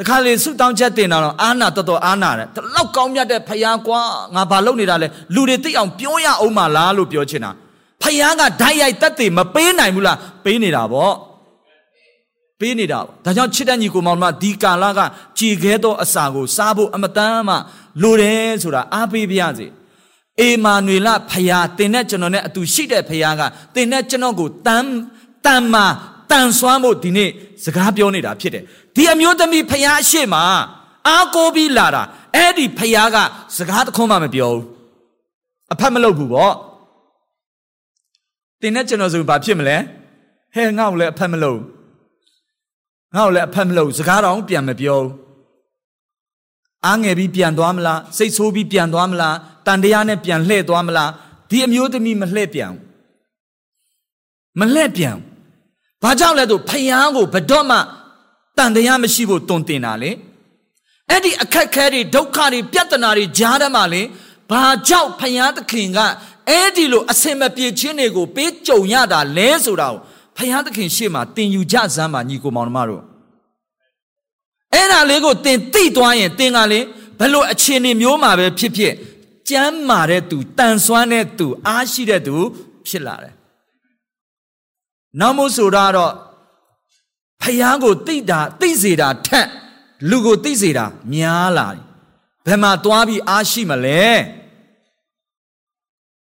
[0.00, 4.00] တခါလေဆုတောင်းချက်တင်တာတော့အာနာတော်တော်အာနာတယ်တလောက်ကောင်းမြတ်တဲ့ဖယားကွာ
[4.34, 7.50] ငါဘာလုပ်နေတာလဲလူတွေသိအောင်ပြောရအောင်မလားလို့ပြောချင်တာ
[8.02, 11.14] ဖယားကဓာတ်ရိုက်တက်တယ်မပေးနိုင်ဘူးလားပေးနေတာပေါ့
[12.60, 15.00] ပေးနေတာဒါကြောင့်ချစ်တဲ့ညီကိုမောင်မဒီကာလက
[15.38, 17.54] ကြည်ခဲသောအစာကိုစားဖို့အမတန်မှ
[18.02, 19.66] လိုတယ်ဆိုတာအားပေးပြရစီ
[20.40, 23.42] အေမာနွေလဖယားတင်တဲ့ကျွန်တော်နဲ့အတူရှိတဲ့ဖယားက
[23.74, 24.86] တင်တဲ့ကျွန်တော်ကိုတန်
[25.46, 25.86] တန်မာ
[26.30, 27.30] တန်ဆွမ်းဖို့ဒီနေ့
[27.64, 30.40] စကားပြောနေတာဖြစ်တယ်ဒီအမျိုးသမီးဖယားရှိမှ
[31.08, 32.02] အားကိုးပြီးလာတာ
[32.36, 33.16] အဲ့ဒီဖယားက
[33.56, 34.64] စကားတခွန်းမှမပြောဘူး
[35.72, 36.54] အဖက်မလုပ်ဘူးပေါ့
[38.60, 39.76] တင်တဲ့ကျွန်တော်ဆိုဘာဖြစ်မလဲ
[40.54, 41.60] ဟဲငါ့ကိုလည်းအဖက်မလုပ်
[43.14, 45.10] ငါ့ကိုလည်းအဖက်မလုပ်စကားတော်ပြန်မပြောဘူး
[46.86, 51.10] အားငယ်ပြီးပြန်သွားမလားစိတ်ဆိုးပြီးပြန်သွားမလားတန်တရားနဲ့ပြန်လှည့်သွားမလား
[51.50, 52.72] ဒီအမျိုးသမီးမလှည့်ပြန်
[54.60, 55.16] မလှည့်ပြန်
[56.02, 57.78] ဘာကြောင့်လဲဆိုဖယားကိုဘတော့မှ
[58.60, 60.10] တန်တရားမရှိဖို့တုံတင်တာလေ
[61.10, 64.02] အဲ့ဒီအခက်ခဲတွေဒုက္ခတွေပြဿနာတွေကြားထဲမှာလေ
[64.50, 65.98] ဘာကြောင့်ဖယားသခင်က
[66.48, 70.00] အဲ့ဒီလိုအစင်မပြေခြင်းတွေကိုပေးကြုံရတာလဲဆိုတာကို
[70.36, 73.02] ဖယားသခင်ရှေ့မှာတင်ယူကြစမ်းပါညီကိုမောင်နှမတို့
[74.74, 76.80] အဲ့ဒါလေးကိုတင်သိသွားရင်တင်ကလေ
[77.18, 78.94] ဘယ်လိုအခြေအနေမျိုးမှာပဲဖြစ်ဖြစ်
[79.48, 82.36] ကြမ်းမာတဲ့သူတန်ဆွမ်းတဲ့သူ အားရှိတဲ့သူ
[82.88, 83.34] ဖြစ်လာတယ်
[85.20, 86.12] နောက်မို့ဆိုတော့
[87.42, 89.48] ဖယားကိုသိတာသိစေတာထက်
[90.10, 91.82] လူကိုသိစေတာများလာတယ်
[92.46, 94.04] ဘယ်မှာသွားပြီးအားရှိမလဲ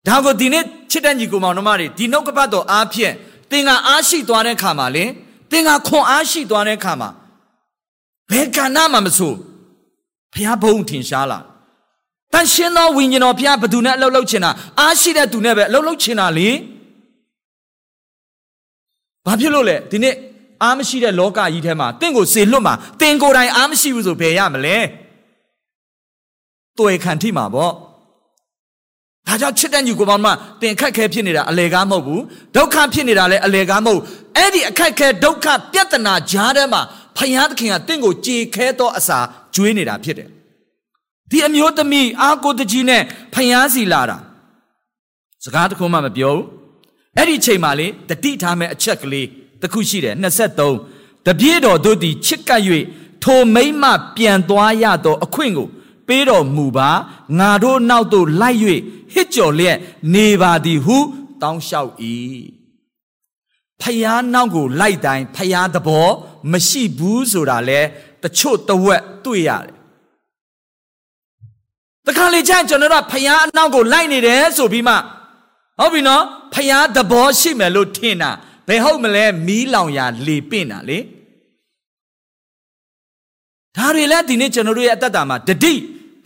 [0.08, 3.14] ဒါကိုဒီနေ့ချစ်တဲ့ညီကိုမောင်နှမတွေဒီနှုတ်ကပတ်တော်အားဖြင့်
[3.52, 5.06] သင်ကအားရှိသွားတဲ့ခါမှာလေ
[5.52, 7.10] သင်ကခွန်အားရှိသွားတဲ့ခါမှာ
[8.32, 9.34] ဘယ်ကဏ္ဍမှာမဆို
[10.34, 11.40] ဖျားဘုံထင်ရှားလာ
[12.34, 16.50] တန်ရှင်းသောဝိညာဉ်တော်ဖျားဘသူနဲ့အလုပ်လုပ်ချင်တာအားရှိတဲ့သူနဲ့ပဲအလုပ်လုပ်ချင်တာလေ
[19.26, 20.16] ဘာဖြစ်လို့လဲဒီနေ့
[20.64, 24.78] အားမရှိတဲ့လောကကြီးထဲမှာတင့်ကိုစေလွတ်မှာတင်ကိုယ်တိုင်အားမရှိဘူးဆိုဘယ်ရမလဲ
[26.78, 27.74] တွေ့ခံထိမှာပေါ့
[29.28, 30.28] ဒါကြောင့်ချစ်တဲ့ညီကိုပေါင်းမ
[30.62, 32.22] တင်ခက်ခဲဖြစ်နေတာအလေကားမဟုတ်ဘူး
[32.56, 34.02] ဒုက္ခဖြစ်နေတာလည်းအလေကားမဟုတ်
[34.38, 36.82] အဲ့ဒီအခက်ခဲဒုက္ခပြဿနာကြားထဲမှာ
[37.18, 39.20] ဖယားသခင်ကတင့်ကိုကြေခဲသောအစာ
[39.56, 40.30] ကျွေးနေတာဖြစ်တယ်
[41.32, 44.18] ဒီအမျိုးသမီးအာကိုတကြီးနဲ့ဖယားစီလာတာ
[45.44, 46.46] စကားတခုမှမပြောဘူး
[47.18, 49.28] အဲ့ဒီချိန်မှာလေတတိထားမဲ့အချက်ကလေး
[49.62, 50.16] တခုရှိတယ်
[50.70, 52.62] 23တပြည့်တော်တို့သည်ချစ်ကပ်၍
[53.24, 53.84] ထိုမိမ့်မ
[54.16, 55.68] ပြန်သွားရသောအခွင့်ကို
[56.08, 56.90] ပေးတော်မူပါ
[57.40, 58.58] ငါတို့နောက်သို့လိုက်၍
[59.14, 59.78] ဟစ်ကြော်လျက်
[60.14, 60.98] နေပါသည်ဟု
[61.42, 61.94] တောင်းလျှောက်၏
[63.82, 66.08] ဖယားနောက်ကိုလိုက်တိုင်းဖယားသဘော
[66.52, 67.80] မရှိဘူးဆိုတာလဲ
[68.24, 69.74] တချို့တဝက်တွေ့ရတယ်
[72.06, 74.96] တခါလေကျရင်ကျွန်တော်တို့ဖယားအနောက်ကိုလိုက်နေတယ်ဆိုပြီးမှ
[75.80, 78.32] ဟုတ်ပြီနော်ဖယားသဘောရှိမယ်လို့ထင်တာ
[78.70, 81.00] ဘယ်ဟုတ်မလဲမီးလောင်ရာလေပင့်တာလေ
[83.76, 85.74] ဒါတွေလည်းဒီနေ့ကျွန်တော်တို့ရဲ့အတ္တတာမှာတတိ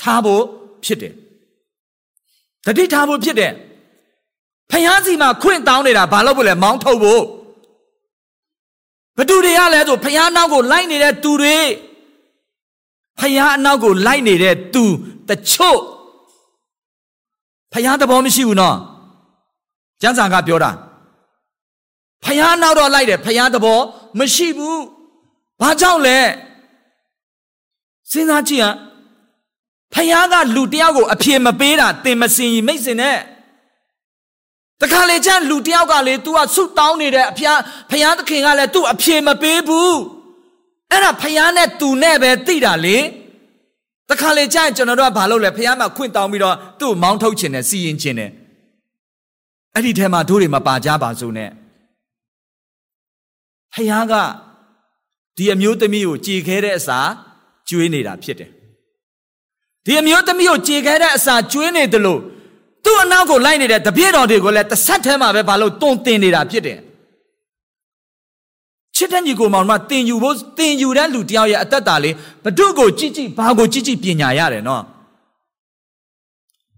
[0.01, 0.43] ထားဖို့
[0.86, 1.13] ဖြစ်တယ်
[2.65, 3.53] တတိထားဖို့ဖြစ်တယ်
[4.71, 7.23] ဖယားစီမှာခွင့်တောင်းနေတာဘာလို့ဖို့လဲမောင်းထုတ်ဖို့
[9.17, 11.58] ဘသူတွေကလဲဆိုဖယားနောက်ကိုလိုက်နေတဲ့သူတွေ
[13.19, 14.84] ဖယားအနောက်ကိုလိုက်နေတဲ့သူ
[15.29, 15.79] တချို့
[17.73, 18.77] ဖယားသဘောမရှိဘူးနော်
[20.01, 20.71] ကျမ်းစာကပြောတာ
[22.25, 23.79] ဖယားနောက်တော့လိုက်တယ်ဖယားသဘော
[24.18, 24.83] မရှိဘူး
[25.61, 26.18] ဘာကြောင့်လဲ
[28.11, 28.75] စဉ်းစားကြည့်ဟမ်
[29.94, 33.18] ဖယားကလူတယောက်ကိုအပြေမပေးတာတင်မစင်ကြီးမိတ်စင်နဲ့
[34.81, 37.59] တခါလေကျန်လူတယောက်ကလေ तू ကဆုတောင်းနေတဲ့အဖျား
[37.90, 39.99] ဖယားသခင်ကလည်း तू အပြေမပေးဘူး
[40.90, 42.99] အဲ့ဒါဖယားနဲ့ तू နဲ့ပဲသိတာလေ
[44.09, 48.31] တခါလေကျန်ကျွန်တော်တို့ကဘာလုပ်လဲဖယားမှာခွင့်တောင်းပြီးတော့သူ့မောင်းထုတ်ခြင်းနဲ့စီရင်ခြင်းနဲ့
[49.75, 51.51] အဲ့ဒီထဲမှာတို့တွေမပါကြပါစို့နဲ့
[53.74, 54.14] ဖယားက
[55.38, 57.00] ဒီအမျိုးသမီးကိုကြည်ခဲတဲ့အစာ
[57.70, 58.50] ကျွေးနေတာဖြစ်တယ်
[59.86, 62.22] ဒီအမျိုးသမီးကိုကြည်ခဲတဲ့အစာကျွေးနေတယ်လို့
[62.86, 66.80] သူ့အနောက်ကိုလိုက်နေတဲ့တပြည့်တော်တွေကိုလည်းတစ်ဆက်ထဲမှာပဲဘာလို့တုံတင်နေတာဖြစ်တယ်
[68.96, 74.84] ချစ်တဲ့ညီကိုမောင်မတင်ယူဖို့တင်ယူတဲ့လူတယောက်ရဲ့အသက်တာလေးဘဒုကိုကြည့်ကြည့်ဘာကိုကြည့်ကြည့်ပညာရတယ်နော်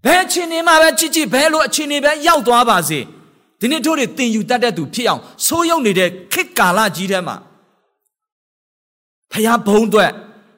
[0.04, 3.00] ဘယ်အချိန်နေမှာပဲကြည့်ကြည့်ဘယ်လိုအချိန်နေပဲရောက်သွားပါစေ
[3.60, 7.36] ဒီနေ့တို့တွေတင်ယူတတ်တဲ့သူဖြစ်အောင်ဆိုးရုံနေတဲ့ခေတ်ကာလကြီးထဲမှာ
[9.32, 10.10] ဖျားဘုံအတွက်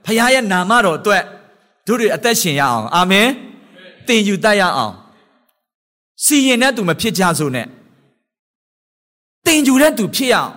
[0.04, 1.22] ဖျားရဲ့နာမတော်အတွက်
[1.86, 3.28] တို့တွေအသက်ရှင်ရအောင်အာမင်
[4.06, 4.94] တင်ယူတတ်ရအောင်
[6.24, 7.66] စီရင်တဲ့သူမဖြစ်ကြစို့နဲ့
[9.46, 10.52] တင်ယူတဲ့သူဖြစ်ရအောင်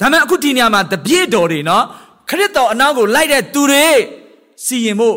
[0.00, 1.84] ဒါမဲ့အခုဒီနေရာမှာတပြည့်တော်တွေနော်
[2.28, 3.86] ခရစ်တော်အနာကိုလိုက်တဲ့သူတွေ
[4.64, 5.16] စီရင်ဖို့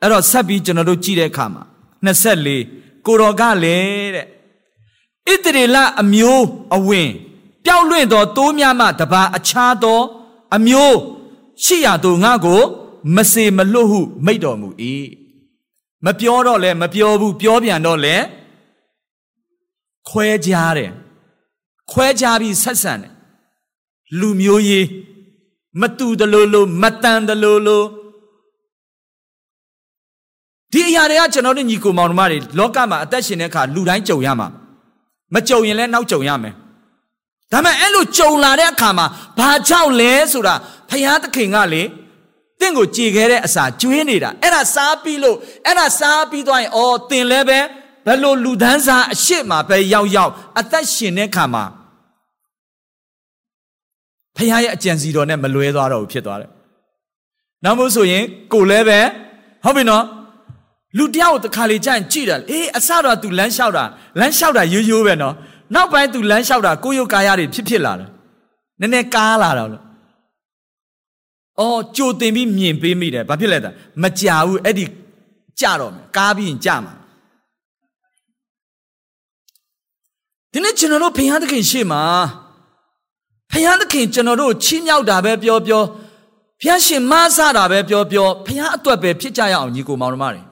[0.00, 1.62] အဲ့တော့ဆက်ပြီးကျွန်တော်တို့ကြည့်တဲ့အခါမှာ
[2.04, 4.26] 24ကိုတော်ကလည်းတဲ့
[5.32, 7.10] ဣတရေလအမျိုးအဝင်
[7.64, 10.00] ပျောက်လွင့်သောတိုးများမှတပါအခြားသော
[10.56, 10.96] အမျိုး
[11.64, 12.62] ရှိရသူငါကို
[13.16, 14.68] မစေမလွတ်ဟု မိတ်တော်မူ၏
[16.04, 18.16] မပြောတော့လဲမပြောဘူးပြောပြန်တော့လဲ
[20.08, 20.92] ခွဲကြတယ်
[21.90, 23.12] ခွဲကြပြီးဆက်ဆံတယ်
[24.18, 24.86] လူမျိုးရေး
[25.80, 27.86] မတူတလို့လို့မတန်တလို့လို့
[30.72, 34.48] ဒီအရာတွေကကျွန်တော်တို့ညီကိုမောင်နှမတွေလောကမှာအသက်ရှင်တဲ့အခါလူတိုင်းကြုံရမှာ
[35.34, 36.54] မကြုံရင်လည်းနောက်ကြုံရမယ်
[37.52, 39.06] ဒါပေမဲ့အဲ့လိုကြုံလာတဲ့အခါမှာ
[39.38, 40.54] ဘာကြောင့်လဲဆိုတာ
[40.90, 41.82] ဖယားသခင်ကလေ
[42.60, 47.58] တင့်ကိုကြည်ခဲ့တဲ့အစာကျွေးနေတာအဲ့ဒါစားပြီးလို့အဲ့ဒါစားပြီးသွားရင်အော်တင်လဲပဲ
[48.06, 51.64] ဘယ်လိုလူဒန်းစားအရှိမှာပဲရောက်ရောက်အသက်ရှင်တဲ့ခါမှာ
[54.36, 56.50] ဖခင်ရဲ့အကြံစီတော်နဲ့မလွဲသွားတော့ဘူးဖြစ်သွားတယ်။
[57.64, 59.00] နောက်မို့ဆိုရင်ကိုလည်းပဲ
[59.64, 60.04] ဟုတ်ပြီနော်
[60.98, 63.84] လူတယောက်တခါလေကြာရင်ကြည့်တယ်အေးအစတော့ तू လမ်းလျှောက်တာ
[64.20, 65.34] လမ်းလျှောက်တာရိုးရိုးပဲနော်
[65.74, 68.08] နောက်ပိုင်း तू လမ်းလျှောက်တာကိုယုတ်ကာယတွေဖြစ်ဖြစ်လာတယ်
[68.80, 69.70] နည်းနည်းကားလာတော့
[71.60, 73.70] အော်ကြိုတင်ပြီးမြင်ပေးမိတယ်ဘာဖြစ်လဲတာ
[74.02, 74.84] မကြာဘူးအဲ့ဒီ
[75.60, 76.92] ကြတော့မယ်ကားပြီးရင်ကြမှာ
[80.52, 82.02] ဒီနေ့ကျွန်တော်တို့ဘုရားသခင်ရှေ့မှာ
[83.52, 85.82] ဘုရားသခင်ကျွန်တော်တို့ချီးမြှောက်တာပဲပြောပြော
[86.60, 90.42] ဘုရားရှင်မဆတာပဲပြောပြောဘုရားအတွက်ပဲဖြစ်ကြရအောင်ညီကိုမောင်နှမတွေ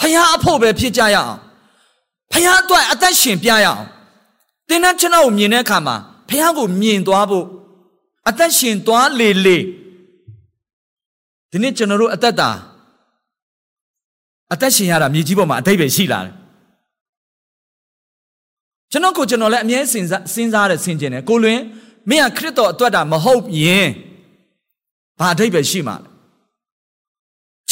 [0.00, 1.36] ဘုရားအဖို့ပဲဖြစ်ကြရအောင်
[2.32, 3.84] ဘုရားအတွက်အသက်ရှင်ပြရအောင်
[4.68, 5.96] သင်နဲ့ကျွန်တော်ကိုမြင်တဲ့အခါမှာ
[6.28, 7.46] ဘုရားကိုမြင်သွားဖို့
[8.28, 9.58] အသက်ရှင်သွားလေလေ
[11.50, 12.50] ဒီနေ့ကျွန်တော်တို့အသက်တာ
[14.52, 16.34] အသက်ရှင်ရတာမြေကြီးပေါ်မှာအတိတ်ပဲရှိလာတယ်
[18.90, 21.58] ကျွန်တော်ကိုကျွန်တော်လည်းအမြဲစဉ်းစားစဉ်းစားရဆင်ခြင်တယ်ကိုလွင်
[22.10, 23.88] မင်းကခရစ်တော်အတွက်တာမဟုတ်ရင်
[25.18, 26.13] ဘာအတိတ်ပဲရှိမှာလဲ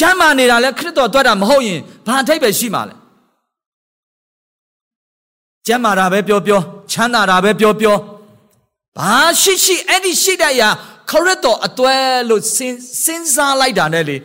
[0.02, 2.94] ချမ်းမာနေတာလဲခရစ်တော်တွေ့တာမဟုတ်ရင်ဘာအထိပ်ပဲရှိမှာလဲ
[5.66, 6.60] ချမ်းမာတာပဲပြောပြော
[6.90, 7.96] ချမ်းသာတာပဲပြောပြော
[8.98, 10.68] ဘာရှိရှိအဲ့ဒီရှိတဲ့အရာ
[11.10, 11.94] ခရစ်တော်အသွဲ
[12.28, 12.42] လို့
[13.04, 14.16] စဉ်းစားလိုက်တာနဲ့လေ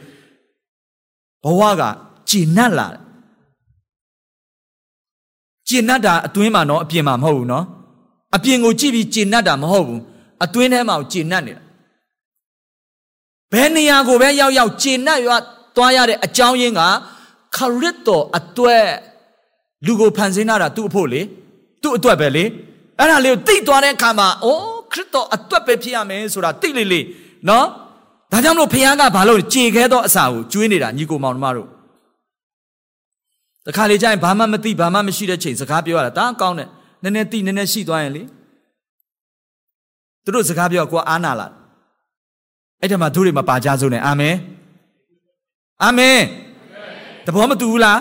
[1.44, 1.82] ဘဝက
[2.30, 3.02] ကျဉ်တ်လာတယ်
[5.68, 7.66] ကျဉ်တ်တာအတွင်းမှာနော်အပြင်မှာမဟုတ်ဘူးနော်
[8.36, 10.02] အပြင်ကိုကြည့်ပြီးကျဉ်တ်တာမဟုတ်ဘူး
[10.44, 11.62] အတွင်းထဲမှာကျဉ်တ်နေတာ
[13.52, 15.38] ဘယ်နေရာကိုပဲရောက်ရောက်ကျဉ်တ်ရွာ
[15.78, 16.82] သွားရတဲ့အကြောင်းရင်းက
[17.56, 18.88] ခရစ်တော်အတွက်
[19.86, 21.22] လူကိုဖန်ဆင်းတာသူ့အဖို့လေ
[21.82, 22.46] သူ့အတွက်ပဲလေ
[23.00, 27.02] အဲ့ဒါလေးကိုသိသွားတဲ့အခါမှာအိုးခရစ်တော်အတွက်ပဲဖြစ်ရမယ်ဆိုတာသိလေလေ
[27.50, 27.66] နော်
[28.32, 31.68] ဒါကြောင့်မလို့ဖခင်ကဘာလို့ကြေခဲသောအစာကိုကျွေးနေတာညီကိုမောင်နှမတို့
[33.66, 36.70] တခါလေကျရင်ဘာမှမသိဘာမှမရှိတဲ့ချိန်စကားပြောရတာဒါကောင်းတယ်
[37.04, 38.24] နည်းနည်းသိနည်းနည်းရှိသွားရင်လေ
[40.24, 41.48] သူတို့စကားပြောကိုအားနာလာ
[42.82, 44.36] အဲ့ဒါမှသူတွေမပါကြဆုံးနဲ့အာမင်
[45.84, 46.20] အာမင်
[47.26, 48.00] တဘောမတူဘူးလား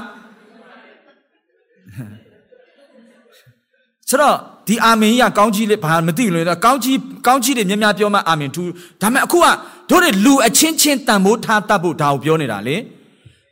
[4.08, 4.36] ဆိုတော့
[4.68, 8.62] ဒီအာမင်ကြီးကကောင်းကြီးလေးဘာမသိဘူးလေကောင်းကြီးကောင်းကြီးတွေများများပြောမှအာမင်ထူ
[9.02, 9.46] ဒါပေမဲ့အခုက
[9.90, 12.76] တို့တွေလူအချင်းချင်းတန်ဖိုးထားတတ်ဖို့ဒါကိုပြောနေတာလေ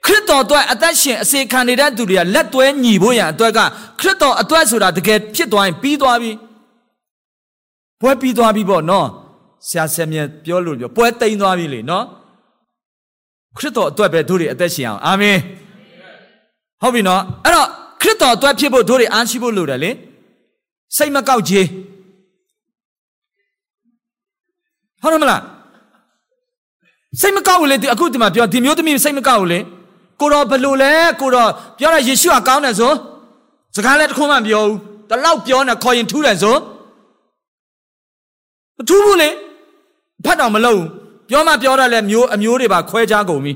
[0.04, 3.60] ခရစ်တော်အတွက်အသက်ရှင်အစေခံနေတဲ့သူတွေကလက်တွဲညီဖို့ရန်အတွက်က
[4.00, 6.32] ခရစ်တော်အတွက်ဆိုတာတကယ်ဖြစ်သွားရင်ပြီးသွားပြီ
[8.00, 9.06] ပွဲပြီးသွားပြီပေါ့နော်
[9.68, 12.04] ဆရာဆရာမြတ်ပြောလို့ပြောပွဲတိန်သွားပြီလေနော်
[13.56, 15.38] ခရစ်တော်အတွက်ပဲတို့တွေအသက်ရှင်အောင်အာမင်
[16.82, 17.68] ဟုတ်ပြီနော်အဲ့တော့
[18.00, 19.90] ခရစ်တော်အတွက်ဖြစ်ဖို့တို့တွေအားရှိဖို့လိုတယ်လေ
[20.96, 21.66] စိတ်မကောက်ကြီး
[25.02, 25.42] ဟုတ်တယ်မလား
[27.20, 29.58] စိတ်မကောက်ဘူးလေအခုဒီမှာပြောဒီမျိုးသမီးစိတ်မကောက်ဘူးလေ
[30.20, 32.92] ကိုတော်ဘလို့လဲကိုတော်ပြောတာယေရှုကကောင်းတယ်ဆို
[33.76, 34.78] စကားလည်းတစ်ခုမှမပြောဘူး
[35.10, 36.56] တလောက်ပြောနေခေါ်ရင်ထူးတယ်ဆို
[38.76, 39.28] မထူးဘူးလေ
[40.24, 40.88] ဖတ်တော့မလုပ်ဘူး
[41.28, 43.52] ပြောမှပြောတာလဲမျိုးအမျိုးတွေပါခွဲခြားကုန်ပြီ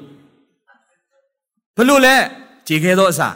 [1.76, 2.14] ဘလို့လဲ
[2.66, 3.28] ခြေခဲသောအစာ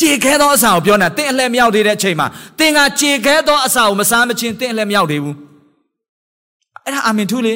[0.00, 2.26] ခြေခဲသောအစာကိုပြောနေတာတင်းအလှဲမရောက်သေးတဲ့အချိန်မှာ
[2.58, 5.36] တင်းကခြေခဲသောအစာကိုမစားမချင်းတင်းအလှဲမရောက်သေးဘူး
[6.84, 7.54] အဲ့ဒါအာမင်ထူးလေ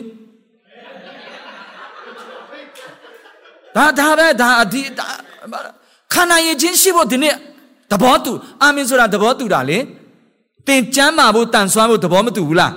[3.77, 4.81] ဒါဒါပဲဒါဒီ
[6.13, 7.35] ခန္ဓာရည်ချင်းရှိဖို့ဒီနေ့
[7.91, 9.79] သဘောတူအာမင်ဆိုတာသဘောတူတာလေ
[10.67, 12.73] သင်ကျမ်းမာဖို့တန်ဆွမ်းဖို့သဘောမတူဘူးလား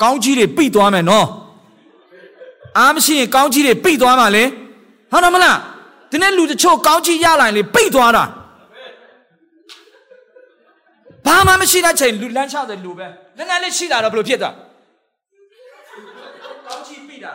[0.00, 1.26] ကောင်းကြီးတွေပိတ်သွားမယ်နော်
[2.78, 4.44] အားမရှိရင်ကောင်းကြီးတွေပိတ်သွားမှာလေ
[5.12, 5.58] ဟုတ်တယ်မလား
[6.10, 8.24] ဒီနေ့လူတချို့ကောင်းကြီးရလာရင်လေပိတ်သွားတာ
[11.26, 13.06] ဘာမှမရှိတဲ့ချိန်လူလမ်းလျှောက်တယ်လူပဲ
[13.36, 14.54] နည်းနည်းလေးရှိတာတော့ဘယ်လိုဖြစ်သွား
[16.66, 17.32] ကောင်းကြီးပိတ်တာ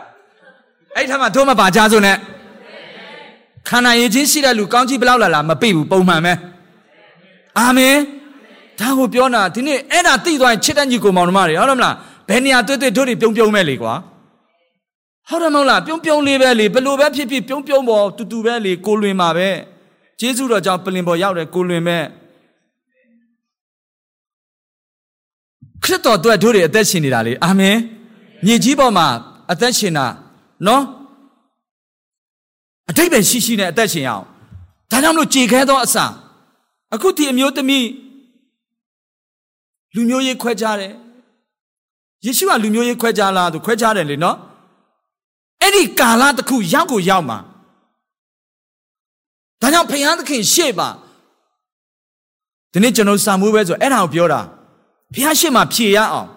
[0.96, 2.16] အဲ့ထက်မှတို့မပါကြစို့နဲ့
[3.68, 6.32] ခန္ဓာရည်ချင်းရှိတဲ့လူကောင်းကြီးဘလောက်လာလာမပိဘူးပုံမှန်ပဲ
[7.58, 7.96] အာမင်
[8.80, 11.94] ဒါကိုပြောတာဒီနေ့အဲ့ဒါသိသွားရင်ချစ်တဲ့ညီကိုမောင်နှမတွေဟုတ်တယ်မလား
[12.28, 13.94] ဘယ်နေရာတွေ့တွေ့တို့တွေပြုံးပြုံးမဲ့လေကွာ
[15.28, 19.50] ဟုတ်တယ်မဟုတ်လားပြုံးပြုံးလေးပဲလေဘလို့ပဲဖြစ်ဖြစ်ပြုံးပြုံးပေါ်တူတူပဲလေကိုလွင်မှာပဲ
[20.20, 22.04] ကျေးဇူးတော်ကြောင့်ပလင်ပေါ်ရောက်တယ်ကိုလွင်မဲ့
[25.82, 27.76] ခရစ်တော်အတွက်တို့တွေအသက်ရှင်နေတာလေအာမင်
[28.44, 29.06] မြေကြီးပေါ်မှာ
[29.52, 30.06] အသက်ရှင်တာ
[30.66, 30.82] နော်
[32.90, 34.24] အတိတ်ပဲရှိရှိနဲ့အသက်ရှင်ရအောင်
[34.90, 36.04] ဒါကြောင့်မလို့ကြေခဲသောအစာ
[36.94, 37.86] အခုဒီအမျိုးသမီး
[39.94, 40.92] လူမျိုးရေးခွဲခြားတယ်
[42.24, 44.36] ယေရှုကလူမျိုးရေးခွဲခြားလားသူခွဲခြားတယ်လေနော်
[45.68, 47.38] အဲ့ဒီကာလတစ်ခုရောက်ကိုရောက်မှာ
[49.60, 50.88] ဒါကြောင့်ဖခင်သခင်ရှေ့ပါ
[52.72, 54.40] ဒီနေ့ကျွန်တော်စာမိုးပဲဆိုအဲ့ဒါကိုပြောတာ
[55.12, 56.28] ဖခင်ရှေ့မှာဖြေရအောင်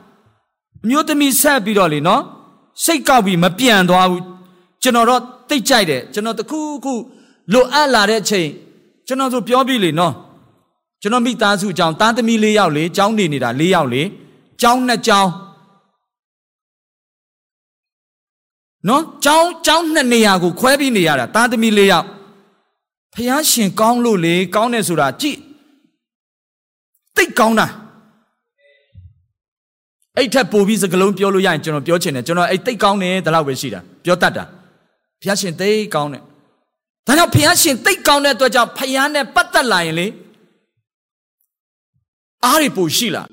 [0.84, 2.22] အမျိုးသမီးဆက်ပြီးတော့လေနော်
[2.84, 4.24] စိတ်ကောက်ပြီးမပြန်သွားဘူး
[4.82, 6.94] ကျွန်တော်တော့တိတ်ကြိုက်တယ်ကျွန်တော်တခုခု
[7.54, 8.48] လိုအပ်လာတဲ့အချိန်
[9.08, 10.14] ကျွန်တော်ဆိုပြောပြီလေနော်
[11.02, 14.02] ကျွန်တော်မိသားစုအကြောင်းသားသမီး၄ယောက်လေကျောင်းနေနေတာ၄ယောက်လေ
[14.62, 15.30] ကျောင်းနှစ်ကျောင်း
[18.88, 22.08] နော်ကျောင်းကျောင်းနှစ်နေရာကိုခွဲပြီးနေရတာသားသမီး၄ယောက်
[23.14, 25.38] ဖះရှင်ကောင်းလို့လေကောင်းတယ်ဆိုတာကြည့်
[27.16, 27.68] တိတ်ကောင်းတာ
[30.18, 34.44] အဲ့ထက်ပိုပြီးစကလုံးပြောလို့ရရင်ကျွန်တော်ပြောချင်တယ်ကျွန်တော်အဲ့တိတ်ကောင်းတယ်ဒါတော့ပဲရှိတာပြောတတ်တာ
[35.22, 36.22] ဘုရားရှင်တိတ်ကောင်းတယ်
[37.08, 40.08] ဒါကြောင့်ဘုရားရှင်တိတ်ကောင်းတဲ့အတွက်ကြောင့်ဘုရားနဲ့ပတ်သက်လာရင်လေ
[42.46, 43.24] အားတွေပိုရှိလာ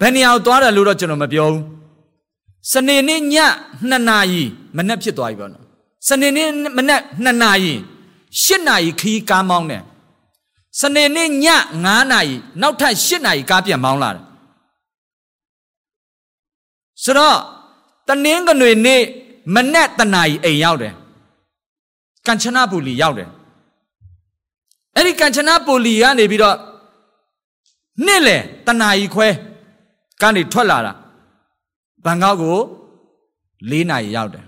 [0.00, 1.62] ဘယ်နေရာကိုသွားတယ်လို့တော့ကျွန်တော်မပြောဘူး
[2.70, 3.22] စနေနေ့ည
[3.90, 4.44] 2နာရီ
[4.76, 5.64] မနေ့ဖြစ်သွားပြီပေါ့နော်
[6.08, 7.74] စနေနေ့မနေ့2နာရီ
[8.22, 9.82] 8နာရီခီးကားမောင်းတယ်
[10.80, 11.30] စနေနေ့ည
[11.80, 14.24] 9နာရီနောက်ထပ်8နာရီကားပြန်မောင်းလာတယ်
[17.02, 17.38] ဆိုတော့
[18.08, 19.02] တနင်္ဂနွေနေ့
[19.54, 20.94] မနေ့တနာရီအိမ်ရောက်တယ်
[22.26, 23.28] က ঞ্ ချနပူလီရောက်တယ်
[24.96, 26.56] အဲ့ဒီက ঞ্ ချနပူလီကနေပြီးတော့
[28.06, 29.28] နေ့လေတနာရီခွဲ
[30.22, 30.92] ကနေထွက်လာတာ
[32.04, 32.58] ဘန်ကောက်ကို
[33.70, 34.44] ၄နာရီရောက်တယ်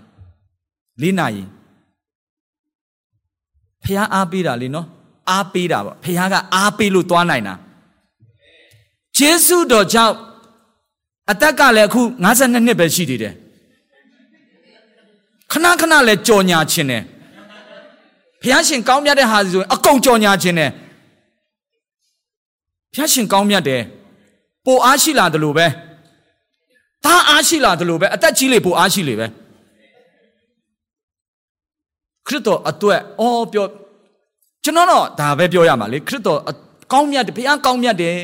[1.03, 1.45] ၄နာရီ
[3.85, 4.87] ဖះအားပေးတာလေနော်
[5.31, 7.55] အားပေးတာပေါ့ဖះကအားပေးလို့သွားနိုင်တာ
[9.17, 10.15] ဂျေစုတော်ကြောင့်
[11.31, 13.35] အသက်ကလည်းအခု52နှစ်ပဲရှိသေးတယ်
[15.51, 17.03] ခဏခဏလည်းကြော်ညာခြင်းတယ်
[18.43, 20.71] ဖះရှင်ကောင်းမြတ်တဲ့ဟာဆိုရင်အကုန်ကြော်ညာခြင်းတယ်
[22.95, 23.83] ဖះရှင်ကောင်းမြတ်တယ်
[24.67, 25.67] ပိုအားရှိလာတယ်လို့ပဲ
[27.05, 29.27] သားအားရှိလာတယ်လို့ပဲအသက်ကြီးလေပိုအားရှိလေပဲ
[32.27, 33.67] ခရစ်တော်အတွက်အော်ပြော
[34.65, 36.41] ကျွန်တော်တော့ဒါပဲပြောရမှာလေခရစ်တော်
[36.93, 38.19] ကောင်းမြတ်တယ်ဘုရားကောင်းမြတ်တယ်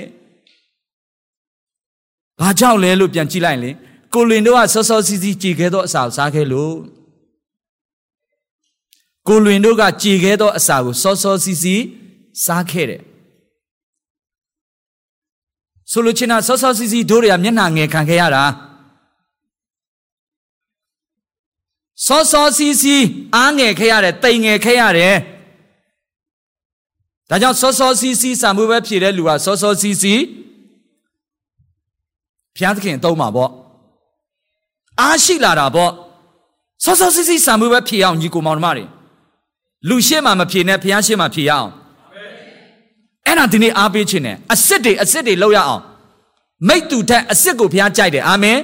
[2.41, 3.71] ဘာကြောင့်လဲလို့ပြန်ကြည့်လိုက်လေ
[4.15, 6.75] ကိုလင်တို့ကစောစောစီးစီးကြည်ခဲ့သောအစာကိုစားခဲ့လို့
[9.29, 11.83] ကိုလင်တို့ကကြည်ခဲ့သောအစာကိုစောစောစီးစီး
[12.45, 13.03] စားခဲ့တယ်
[15.91, 18.45] ဆိုလိုချင်တာစောစောစီးစီးတို့တွေကမျက်နှာငယ်ခံခဲ့ရတာ
[22.07, 23.05] စောစောစီးစီး
[23.37, 25.17] အားငယ်ခဲ့ရတယ်တိမ်ငယ်ခဲ့ရတယ်
[27.31, 30.23] ဒါကြောင့်စောစောစီးစီးစံမှုပဲဖြည့်တဲ့လူကစောစောစီးစီး
[32.57, 33.51] ဘုရားသခင်အသုံးပါပေါ့
[35.01, 35.93] အားရှိလာတာပေါ့
[36.85, 38.85] စောစောစီးစီးစံမှုပဲဖြည့်အောင်ညီကိုမောင်နှမတွေ
[39.89, 41.71] လူရှင်းမှမဖြည့်နဲ့ဘုရားရှင်းမှဖြည့်ရအောင်
[43.27, 45.83] အဲ့ဒါဒီနေ့အားပေးခြင်းနဲ့အစ်စ်တွေအစ်စ်တွေလောက်ရအောင်
[46.69, 48.59] မိတ်တူထက်အစ်စ်ကိုဘုရားကြိုက်တယ်အာမင်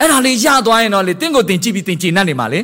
[0.00, 2.60] အဲ့ဒါလေးရသွားရင်တော့လေတင့်ကိုတင်ကြည့်ပြီးတင်ကြည်နပ်နေမှာလေ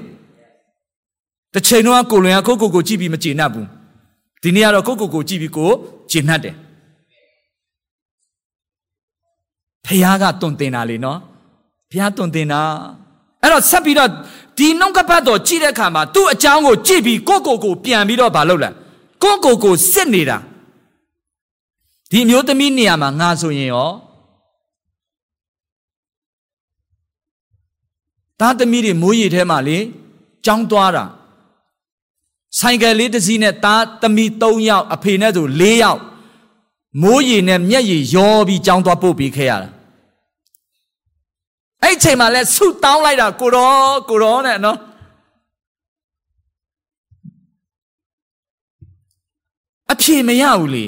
[1.55, 3.67] တစ်ချိန်တော့ကိုလွင်ကကိုကိုကိုကြည့်ပြီးမကြည်နပ်ဘူး
[4.43, 5.71] ဒီနေ့ကတော့ကိုကိုကိုကြည့်ပြီးကို
[6.11, 6.55] ကြည်နပ်တယ်
[9.85, 11.19] ဖះကတွန်တင်တာလေနော်
[11.91, 12.61] ဖះတွန်တင်တာ
[13.43, 14.11] အဲ့တော့ဆက်ပြီးတော့
[14.59, 18.75] ဒီနှုတ်ကပတ်တော်ကြည့်တဲ့အခါမှာသူ့အကြောင်းကိုကြည့်ပြီးကိုကိုကိုပြန်ပြီးတော့မလုပ်လား
[19.23, 20.39] ကိုကိုကိုစစ်နေတာ
[22.11, 23.91] ဒီမျိုးသမီးနေရာမှာငါဆိုရင်ရော
[28.41, 29.79] သားသမီးတွေမိုးရီထဲမှာလေ
[30.45, 31.05] ကြောင်းသွားတာ
[32.59, 36.01] ဆိုင်ကယ်လေးတစ်စီးနဲ့သားသမီး၃ယောက်အဖေနဲ့ဆို၄ယောက်
[37.03, 39.69] မိုးရီနဲ့မျက်ရည်ရောပြီးကြောင်းသွားပို့ပြီးခဲ့ရတာ
[41.83, 43.75] အဲ့ချိန်မှာလဲဆုတောင်းလိုက်တာကိုရော
[44.09, 44.79] ကိုရောနဲ့နော်
[49.93, 50.87] အဖြေမရဘူးလေ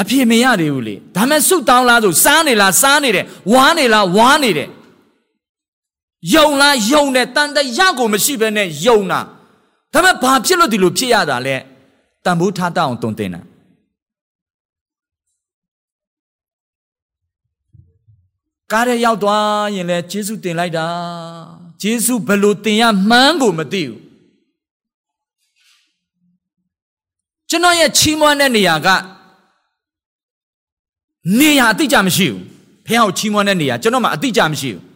[0.00, 4.68] အဖြေမရသေးဘူးလေဒါမဲ့ဆုတောင်းလားဆိုစားနေလားစားနေတယ်ဝါနေလားဝါနေတယ်
[6.34, 9.20] ယုံလားယုံတယ်တန်တရကိုမရှိဘဲနဲ့ယုံတာ
[9.92, 11.56] ဒါပေမဲ့ဘာဖြစ်လို့ဒီလိုဖြစ်ရတာလဲ
[12.24, 13.40] တန်ဖိုးထားတတ်အောင်တုံတင်တာ
[18.72, 20.86] ကားရဲရောက်သွားရင်လဲဂျေစုတင်လိုက်တာ
[21.82, 23.98] ဂျေစုဘယ်လိုတင်ရမှန်းကိုမသိဘူး
[27.48, 28.88] ကျွန်တော်ရဲ့ချီးမွမ်းတဲ့နေရာက
[31.38, 32.40] နေရာအတိအကျမရှိဘူး
[32.86, 34.91] ဖះကိုချီးမွမ်းတဲ့နေရာကျွန်တော်မှအတိအကျမရှိဘူး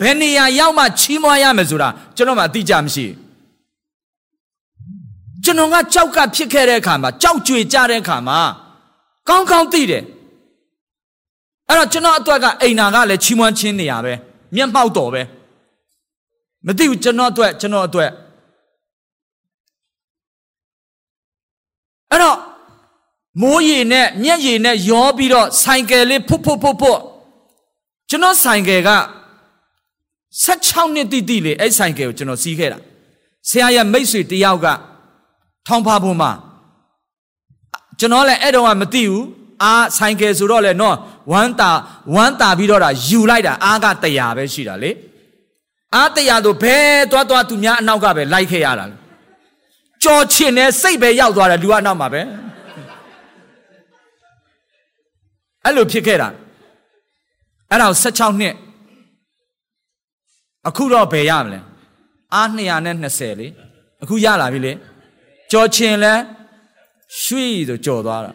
[0.00, 3.06] ဘယ်နေရာရောက်မှချီးမွမ်းရမယ်ဆိုတာကျွန်တော်မှအတိအကျမရှိ
[5.44, 8.38] ကျွန်တော်ကကြောက်ကဖြစ်ခဲ့တဲ့အခါမှာကြောက်ကြွေကြတဲ့အခါမှာ
[9.28, 10.04] ကောင်းကောင်းသိတယ်
[11.68, 14.14] အဲ့တော့ကျွန်တော်အတွက်ကအိမ်နာကလည်းချီးမွမ်းခြင်းနေရပဲ
[14.54, 15.22] မျက်မှောက်တော်ပဲ
[16.66, 18.10] မသိဘူးကျွန်တော်အတွက်ကျွန်တော်အတွက်
[22.10, 22.38] အဲ့တော့
[23.42, 27.00] မိုးရေနဲ့မျက်ရေနဲ့ရောပြီးတော့ဆိုင်ကယ်လေးဖုတ်ဖုတ်ဖုတ်ဖုတ်
[28.08, 28.90] ကျွန်တော်ဆိုင်ကယ်က
[30.32, 32.78] 16နှစ်တိတိလေအဲ့ဆိုင်ကယ်ကိုကျွန်တော်စီးခဲ့တာ
[33.48, 34.66] ဆရာရဲ့မိတ်ဆွေတယောက်က
[35.66, 36.30] ထောင်ဖားဖို့မှာ
[37.98, 39.24] ကျွန်တော်လည်းအဲ့တော့ကမသိဘူး
[39.62, 40.96] အားဆိုင်ကယ်ဆိုတော့လေနော်
[41.32, 41.70] ဝမ်းတာ
[42.14, 44.90] ဝမ်းတာပြီးတော့တာယူလိုက်တာအားက100ပဲရှိတာလေ
[45.94, 46.76] အား100ဆိုဘဲ
[47.10, 48.96] သွားသွားသူများအနောက်ကပဲလိုက်ခဲ့ရတာလေ
[50.02, 52.22] ကြော်ချင်နေစိတ်ပဲရောက်သွားတယ်လူကအနောက်မှာပဲ
[55.64, 56.28] အဲ့လိုဖြစ်ခဲ့တာ
[57.70, 58.54] အဲ့ဒါ16နှစ်
[60.68, 61.60] အခုတော့ဘယ်ရမလဲ
[62.34, 63.48] အား220လေ
[64.02, 64.72] အခုရလာပြီလေ
[65.50, 66.14] ကြော်ချင်လဲ
[67.20, 68.32] ရွှေ့ဆိုကြော်သွားတာ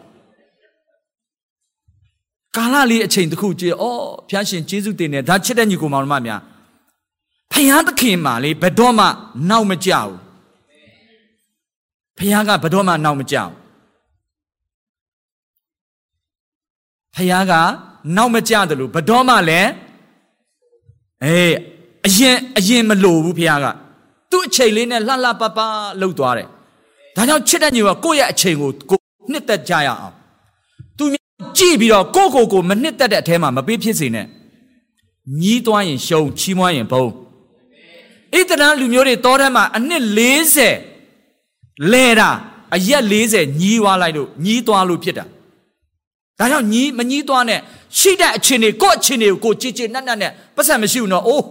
[2.56, 6.40] ကာလလေးအချိန်တစ်ခုကြည့်အော်ဖျားရှင်ကျေးဇူးတင်တယ်ဒါချစ်တဲ့ညီကိုမောင်နှမများ
[7.52, 9.06] ဖယားသခင်မှာလေဘယ်တော့မှ
[9.50, 10.16] နောက်မကြဘူး
[12.18, 13.52] ဖယားကဘယ်တော့မှနောက်မကြဘူး
[17.14, 17.52] ဖယားက
[18.16, 19.70] နောက်မကြတယ်လို့ဘယ်တော့မှလည်း
[21.24, 21.54] အေး
[22.06, 23.66] အရင်အရင်မလို့ဘူးဖယားက
[24.30, 25.58] သူ့အချိန်လေးနဲ့လှလှပပ
[26.00, 26.48] လှုပ်သွားတယ်
[27.16, 28.98] ဒါကြောင့်ချစ်တဲ့ညီကကိုယ့်ရဲ့အချိန်ကိုကို
[29.32, 30.14] နှစ်သက်ကြရအောင်
[30.98, 31.04] သူ
[31.58, 34.26] ကြည့်ပြီးတော့ကိုကိုကိုမနှစ်သက်တဲ့အထဲမှာမပေးဖြစ်စေနဲ့
[35.40, 37.04] ညီးသွားရင်ရှုံချီးမွမ်းရင်ဘုံ
[38.34, 40.02] ဣသရန်လူမျိုးတွေတောထဲမှာအနှစ်
[40.96, 42.30] 40လဲတာ
[42.74, 43.02] အရက်
[43.32, 45.24] 40ညီးသွားလိုက်လို့ညီးသွားလို့ဖြစ်တာ
[46.38, 47.60] ဒါကြောင့်ညီးမညီးသွားနဲ့
[47.98, 51.44] ရှိတဲ့အချင်းတွေကိုယ့်အချင်းတွေကိုကိုကြည်ကြည်နတ်နတ်နဲ့ပတ်စံမရှိဘူးနော်အိုး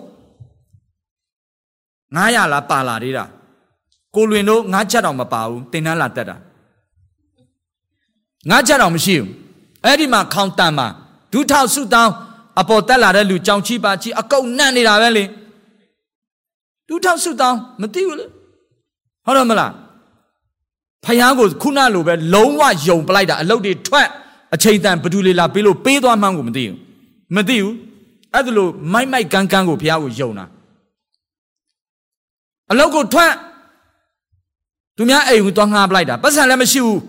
[2.14, 3.26] 900လားပါလာသေးတာ
[4.16, 6.36] ကိုလွင်တို့ငါးချက်တောင်မပါဘူးတင်တန်းလာတက်တာ
[8.50, 9.30] ငါးချက်တောင်မရှိဘူး
[9.84, 10.88] အဲ့ဒီမှာခေါင်တန်မှာ
[11.32, 12.12] ဒုထောက်စုတောင်း
[12.60, 15.24] အပေါ်တက်လာတဲ့လူကြောင်ချီပါချီအကုတ်နန့်နေတာပဲလေ
[16.88, 18.26] ဒုထောက်စုတောင်းမသိဘူးလေ
[19.26, 19.72] ဟုတ်တော့မလား
[21.06, 24.08] ဖယားကိုခုနလိုပဲလုံးဝယုံပလိုက်တာအလုတ်တွေထွက်
[24.54, 26.78] အချိန်တန်ဘဒူလေးလာပေးလို့ပေးသွားမှန်းကိုမသိဘူး
[27.36, 27.74] မသိဘူး
[28.34, 30.46] အဲ့ဒါလိုမိုက်မိုက်ကန်းကန်းကိုဖယားကိုယုံတာ
[32.72, 33.34] အလုတ်ကိုထွက်
[34.98, 37.02] သူများအိမ်ကိုသွားငှားပလိုက်တာပတ်စံလည်းမရှိဘူး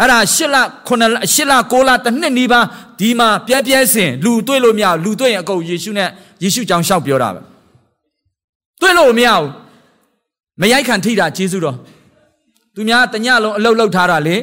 [0.00, 0.56] အဲ့ဒါ၈လ
[0.88, 2.66] 9လ8လ9လတစ်နှစ်နီးပါး
[3.00, 6.08] ဒီမှာပြဲပြဲစင်လူတွေ့လို့မရလူတွေ့ရင်အကုန်ယေရှုနဲ့
[6.42, 7.40] ယေရှုကြောင့်ရှောက်ပြောတာပဲ
[8.80, 9.48] တွေ့လို့မရဘူး
[10.60, 11.76] မရိုက်ခံထိတာဂျေစုတော်
[12.74, 14.36] သူများတညလုံးအလုတ်လုတ်ထားတာလေ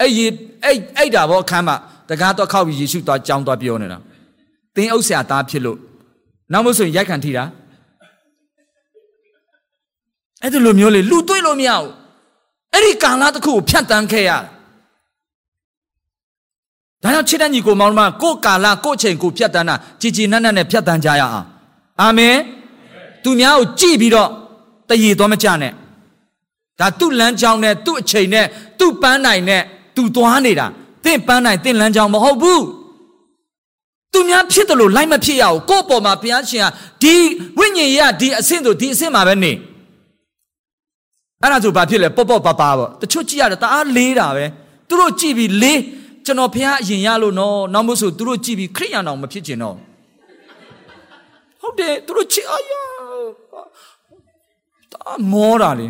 [0.00, 0.24] အဲ့ဒီ
[0.64, 1.76] အဲ့အဲ့တာဘောအခမ်းမှာ
[2.08, 3.98] တကားတော့ခောက်ပြီးယေရှုသွားကြောင်းသွားပြောနေတာ
[4.74, 5.78] တင်းအုပ်ဆရာသားဖြစ်လို့
[6.52, 7.44] နောက်မို့ဆိုရင်ရိုက်ခံထိတာ
[10.42, 11.90] အဲ့ဒီလိုမျိုးလေလူတွေ့လို့မရဘူး
[12.74, 14.30] အဲ့ဒီကာလတစ်ခုကိုဖြတ်တန်းခဲ့ရ
[17.02, 21.46] ဒါကြောင့်ချစ်တဲ့ညီကိုမောင်မကိုကာလကိုချိန်ကိုဖြတ်တန်းတာကြည်ကြည်နက်နက်နဲ့ဖြတ်တန်းကြရအောင်
[22.00, 22.36] အာမင်
[23.22, 24.30] သူများကိုကြည်ပြီးတော့
[24.88, 25.72] တည်ရတော့မကြနဲ့
[26.80, 28.46] ဒါသူ့လမ်းကြောင်းနဲ့သူ့အချိန်နဲ့
[28.78, 29.62] သူ့ပန်းနိုင်နဲ့
[29.96, 30.66] သူသွားနေတာ
[31.04, 32.64] တင့်ပန်းနိုင်တင့်လမ်းကြောင်းမဟုတ်ဘူး
[34.12, 36.66] သူများဖြစ်တယ်လို့လိုက်မဖြစ်ရဘူးကိုယ့်ပေါ်မှာဘုရားရှင်က
[37.02, 37.14] ဒီ
[37.58, 39.52] ဝိညာဉ်ရေးကဒီအဆင့်ဆိုဒီအဆင့်မှာပဲနေ
[41.42, 44.44] အဲ့ဒါဆိုဘာဖြစ်လဲပေါ့ပေါ့ပါပါပေါ့တချို့ကြည့်ရတယ်တအားလေးတာပဲ
[44.88, 45.80] သူတို့ကြည့်ပြီးလေး
[46.26, 49.76] ကျွန်တော်ဖះအရင်ရလို့နော်နောက်မို့ဆိုသူတို့ကြည့်ပြီးခရိယန်တော်မဖြစ်ကျင်တော့
[51.60, 52.80] ဟုတ်တယ်သူတို့ကြည့်အာယာ
[54.92, 55.88] တာမောတာလေ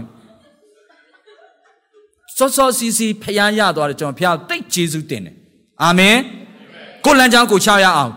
[2.36, 5.34] စောစောစီစီဖះရသွားတယ်ကျွန်တော်ဖះတိတ်ကျေးဇူးတင်တယ်
[5.82, 6.16] အာမင်
[7.04, 8.12] ကိုလန်းချောင်းကိုချရအောင်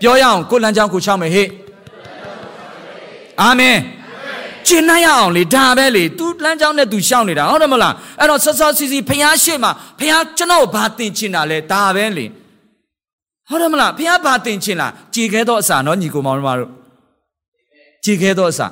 [0.00, 1.48] ပြောရအောင်ကိုလန်းချောင်းကိုချမယ်ဟေ့
[3.42, 3.78] အာမင်
[4.66, 12.26] ကျင်နိုင်ရအောင်လေဒါပဲလေ तू လမ်းကြောင်းနဲ့ तू ရှောက်နေတာဟုတ်တယ်မလားအဲ့တော့ဆော့ဆော့စီစီဖះရှိမှာဖះကျွန်တော်ဘာတင်ချင်တာလဲဒါပဲလေ
[13.48, 16.70] ဟုတ်တယ်မလားဖះဘာတင်ချင်လားကြည်ခဲတော့အစာနော်ညီကိုမောင်တို့
[18.04, 18.66] ကြည်ခဲတော့အစာ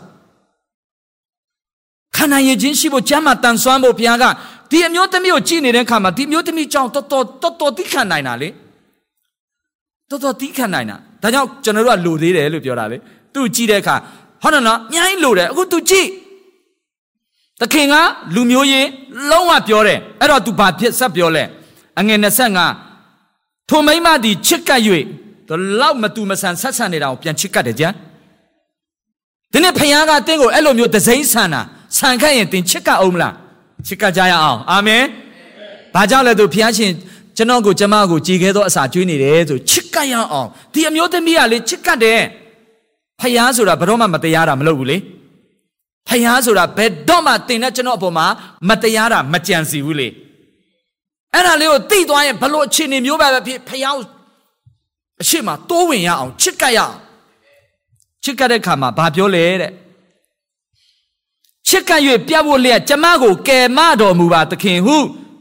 [2.16, 4.24] ခန္ဓာရည်ချင်းရှိဖို့ကျမ်းမာတန်ဆွမ်းဖို့ဘုရားက
[4.70, 8.48] ဒီအမျိုးသမီးကိုကြည်နေတဲ့ခါမှာဒီမျိုးသမီးကြောင့်တော်တော်တော်တော်သိခံနိုင်တာလေ
[10.10, 12.98] တော်တော်သိခံနိုင်တာဒါကြောင့်ကျွန်တော်တို့ကလိုသေးတယ်လို့ပြောတာလေ
[13.34, 13.96] သူ့ကြည့်တဲ့အခါ
[14.42, 16.08] ဟုတ်တယ်နော်အများကြီးလိုတယ်အခု तू ကြည့်
[17.60, 17.94] သခင်က
[18.34, 18.88] လူမျိုးရေး
[19.30, 21.44] လုံးဝပြောတယ်အဲ့တော့ तू ဘာဖြစ်ဆက်ပြောလဲ
[21.98, 22.18] အငယ်
[22.94, 24.80] 25ထိုမိမသည်ချစ်ကပ်၍
[25.48, 27.88] ဒီလောက်မတူမဆန်ဆက်ဆန်နေတာကိုပြန်ချစ်ကပ်တယ်ကြာ
[29.52, 31.60] ဒီနေ့ဖခင်ကတင်းကိုအဲ့လိုမျိုးဒစိမ့်ဆန်တာ
[31.96, 33.34] ဆန်ခတ်ရင်တင်ချစ်ကပ်အောင်မလား
[33.86, 35.04] ချစ်ကပ်ကြရအောင်အာမင်
[35.94, 36.92] ဘာကြောင့်လဲသူဖခင်ရှင်
[37.36, 42.20] ကျွန်တော်ကိုကျမကိုကြည်ခဲ့သောအစာကျွေးနေတယ်ဆိုချစ်ကပ်ရအောင်ဒီအမျိုးသမီးကလေချစ်ကပ်တယ်
[43.22, 44.98] ဖျားဆိုတာဘယ်တော့မှမတရားတာမလုပ်ဘူးလေ
[46.08, 48.26] ဖျားဆိုတာဘယ်တော့မှတင်တဲ့ကျွန်တော်အပေါ်မှာ
[48.68, 50.08] မတရားတာမကြံစီဘူးလေ
[51.32, 53.98] အဲ့ဒါလေးကိုသိသွားရင်ဘလို့အခြေအနေမျိုးပဲဖြစ်ဖျား
[55.22, 56.96] အရှိမတိုးဝင်ရအောင်ချစ်ကပ်ရအောင်
[58.24, 59.72] ချစ်ကပ်တဲ့ခါမှာဘာပြောလဲတဲ့
[61.68, 64.96] ချစ်ကပ်၍ပြတ်ဖို့လျက်ကျမကိုကယ်မတော်မူပါသခင်ဟု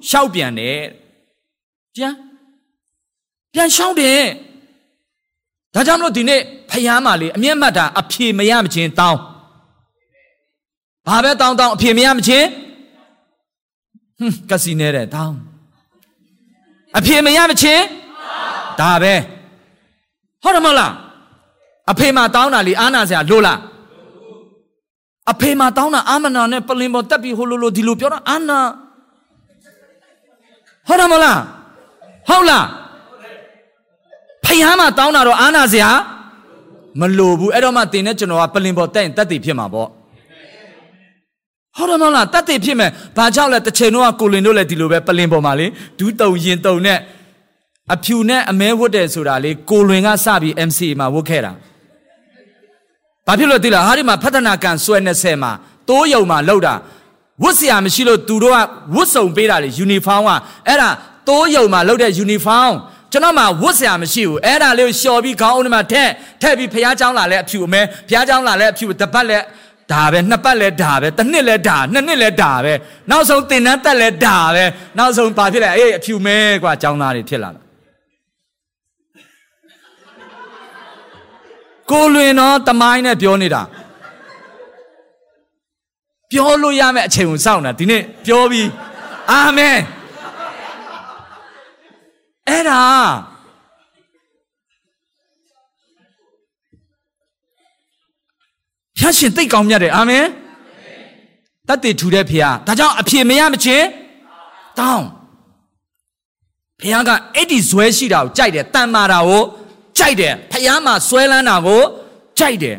[0.09, 0.81] ရှောက်ပြန်တယ်
[1.95, 2.13] ပြန်
[3.53, 4.21] ပြန်ရှောက်တယ်
[5.73, 6.41] ဒါကြောင့်မလို့ဒီနေ့
[6.71, 9.19] ဖယားမလေးအမျက်မှတ်တာအဖြေမရမချင်းတောင်း
[11.07, 12.47] ဘာပဲတောင်းတောင်းအဖြေမရမချင်း
[14.19, 15.35] ဟွန်းကစီနေတဲ့တောင်း
[16.97, 17.83] အဖြေမရမချင်း
[18.79, 19.13] ဒါပဲ
[20.43, 20.93] ဟုတ်တယ်မဟုတ်လား
[21.91, 23.59] အဖေမှာတောင်းတာလေအာနာစရာလို့လား
[25.31, 28.59] အဖေမှာတောင်းတာအာမနာနဲ့ပလင်ပေါ်တက်ပြီးဟိုလိုလိုဒီလိုပြောတာအာနာ
[30.87, 31.39] ဟုတ်တယ်မဟုတ်လား
[32.29, 32.65] ဟုတ်လား
[34.61, 35.89] င်ဟာမှာတောင်းတာတော့အာနာစရာ
[36.99, 39.89] မလိုဘူးအဲ့တော့မှတင်နဲ့ကျွန်တော်ကပလင်ပေါ်တက်ရင်တက်တည်ဖြစ်မှာပေါ့
[41.77, 45.67] ဟုတ်တယ်မဟုတ်လားတက်တည်ဖြစ်မယ်ဘာကြောင့်လဲတစ်ချိန်တော့ကိုလင်တို့လည်းဒီလိုပဲပလင်ပေါ်မှာလေ
[45.99, 46.99] ဒူးတုံရင်တုံနဲ့
[47.93, 51.51] အဖြူနဲ့အမဲဝတ်တယ်ဆိုတာလေကိုလွင်ကစပြီး MC မှာဝတ်ခဲ့တာ
[53.27, 55.51] ဘာဖြစ်လို့သိလားဟာဒီမှာဖฒနာကံဆွဲ20မှာ
[55.89, 56.73] တိုးယုံမှာလောက်တာ
[57.43, 58.57] ဝတ်စရာမရှိလို့သူတို့က
[58.95, 60.29] ဝတ်စုံပေးတာလေယူနီဖောင်းက
[60.67, 60.89] အဲ့ဒါ
[61.29, 62.75] တိုးယုံမှာလောက်တဲ့ယူနီဖောင်း
[63.12, 66.10] ကျွန်တော်မှဝတ်เสียမရှိဘူးအဲ့ဒါလေးကိုလျှော်ပြီးခေါင်းအုံးထဲမှာထက်
[66.42, 69.38] ထက်ပြီးဖះเจ้าလာလဲအဖြူအမဲဖះเจ้าလာလဲအဖြူတပတ်လဲ
[69.92, 72.72] ဒါပဲနှစ်ပတ်လဲဒါပဲတစ်နှစ်လဲဒါနှစ်နှစ်လဲဒါပဲ
[73.10, 74.64] နောက်ဆုံးတင်တန်းတက်လဲဒါပဲ
[74.98, 77.60] နောက်ဆုံးဘာဖြစ်လဲအေးအဖြူမဲกว่าเจ้าသားတွေဖြစ်လာတာ
[81.90, 83.62] ကိုလွင်တော့တမိုင်းနဲ့ပြောနေတာ
[86.30, 88.68] ပြောလို့ရမယ့်အချိန်ကိုစောင့်တာဒီနေ့ပြောပြီး
[89.32, 89.76] အာမင်
[92.49, 92.83] အဲ့ဒါ
[98.97, 100.25] ဖျားရှင်သိတ်ကောင်းမြတ်တယ်အာမင်
[101.67, 103.87] တတ်တည်ထူတဲ့ဖျားဒါကြောင့်အဖြေမရမချင်း
[104.79, 105.05] တောင်း
[106.81, 109.43] ဖျားကအဲ့ဒီဇွဲရှိတာကိုကြိုက်တယ်တန်မာတာကို
[109.97, 111.81] ကြိုက်တယ်ဖျားမှာဆွဲလန်းတာကို
[112.39, 112.77] ကြိုက်တယ်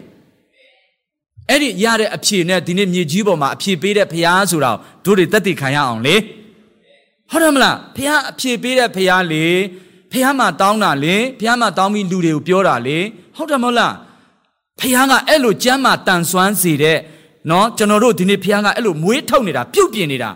[1.48, 4.72] အဲ့ဒီရတဲ့အဖြေနဲ့ဒီနေ့မြေကြီးပေါ်မှာအဖြေပေးတဲ့ဖျားဆိုတာ
[5.04, 6.16] တို့တွေတက်တည်ခံရအောင်လေ
[7.32, 9.46] ဟုတ်တယ်မလားဖះအဖြေပေးတဲ့ဖះလေ
[10.12, 12.98] ဖះမှာတောင်းတာလေဖះမှာတောင်းပြီးလူတွေကိုပြောတာလေ
[13.36, 13.94] ဟုတ်တယ်မဟုတ်လား
[14.80, 16.98] ဖះကအဲ့လိုကြမ်းမာတန်ဆွမ်းစေတဲ့
[17.50, 20.30] နော်ကျွန်တော်တို့ဒီနေ့ဖះကအဲ့လိုမွေးထုတ်နေတာပြုတ်ပြင်နေတာ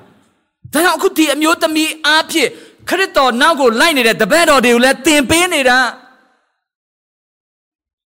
[0.72, 2.48] ဒါကြောင့်အခုဒီအမျိုးသမီးအားဖြင့်
[2.88, 5.78] ခရစ်တော်နောက်ကိုလိုက်နေတဲ့တပည့်တော်တွေကိုလည်းသင်ပေးနေတာ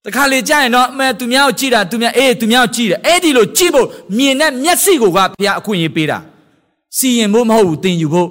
[0.05, 3.87] တခါလေကြာရင်တော့အမေသူများကိုကြည့်တာသူများအေးသူများကိုကြည့်တယ်အဲ့ဒီလိုကြည့်ဖို့
[4.17, 6.19] မြင်တဲ့မျက်စိကိုကဘုရားအခွင့်အရေးပေးတာ
[6.97, 8.29] စီရင်ဖို့မဟုတ်ဘူးသင်ယူဖို့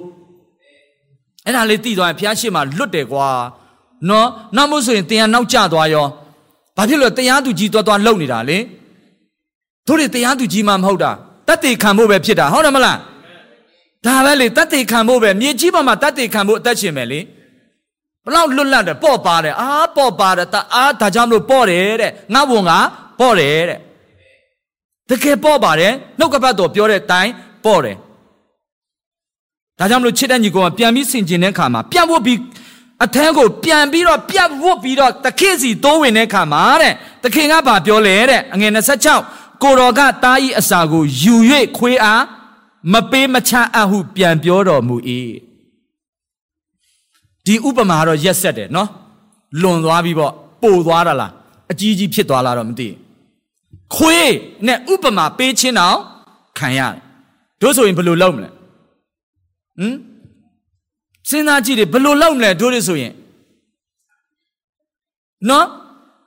[1.46, 3.28] အဲ့ဒါလေးသိသွားရင်ဘုရားရှိမှလွတ်တယ်ကွာ
[4.08, 6.06] နော်နောက်မို့ဆိုရင်တင်ရနောက်ကျသွားရော
[6.76, 8.58] ဘာဖြစ်လို့တရားသူကြီးသွားသွားလုံနေတာလေ
[9.86, 11.10] တို့တွေတရားသူကြီးမှမဟုတ်တာ
[11.48, 12.98] တတ်တေခံဖို့ပဲဖြစ်တာဟုတ်တယ်မလား
[14.06, 17.20] ဒါပဲလေတတ်တေခံဖို့ပဲမြေကြီးပေါ်မှာတတ်တေခံဖို့အသက်ရှင်မယ်လေ
[18.24, 22.72] ဘလောက်လွတ်လပ်တယ်ပေါ့ပါတယ်အာပေါ့ပါတယ်တအားဒါကြောင့်မလို့ပေါ့တယ်တဲ့ငါ့ဝန်က
[23.20, 23.78] ပေါ့တယ်တဲ့
[25.10, 27.32] တကယ်ပေါ့ပါတယ်နှုတ်ကပတ်တော်ပြောတဲ့အတိုင်း
[27.64, 27.96] ပေါ့တယ်
[29.80, 32.38] ဒါကြောင့်မလို့ချစ်တဲ့ညီကောင်ကပြန်ပြီးဆင်ကျင်တဲ့ခါမှာပြန်ဖို့ပြီး
[33.04, 38.72] အထမ်းကိုပြန်ပြီးတော့ပြတ်ဝတ်ပြီးတော့တခင်စီတိုးဝင်တဲ့ခါမှာတဲ့တခင်ကဘာပြောလဲတဲ့အငယ်
[39.16, 41.34] 26ကိုတော်ကတားဤအစာကိုယူ၍
[41.78, 42.22] ခွေးအား
[42.92, 44.96] မပေးမချအပ်ဟုပြန်ပြောတော်မူ၏
[47.44, 48.88] ဒီဥပမာကတော့ရက်ဆက်တယ်နော်
[49.62, 51.32] လွန်သွားပြီးပေါ့ပိုသွားတာလား
[51.70, 52.88] အကြီးကြီးဖြစ်သွားလားတော့မသိ
[53.94, 54.32] ခွေး
[54.66, 55.96] နဲ့ဥပမာပေးချင်းတော့
[56.58, 56.94] ခံရတယ်
[57.60, 58.50] တို့ဆိုရင်ဘယ်လိုလုပ်မလဲ
[59.78, 59.96] ဟမ်
[61.28, 63.12] စဉ်းစားကြည့်တယ်ဘယ်လိုလုပ်မလဲတို့တွေဆိုရင်
[65.48, 65.66] နော်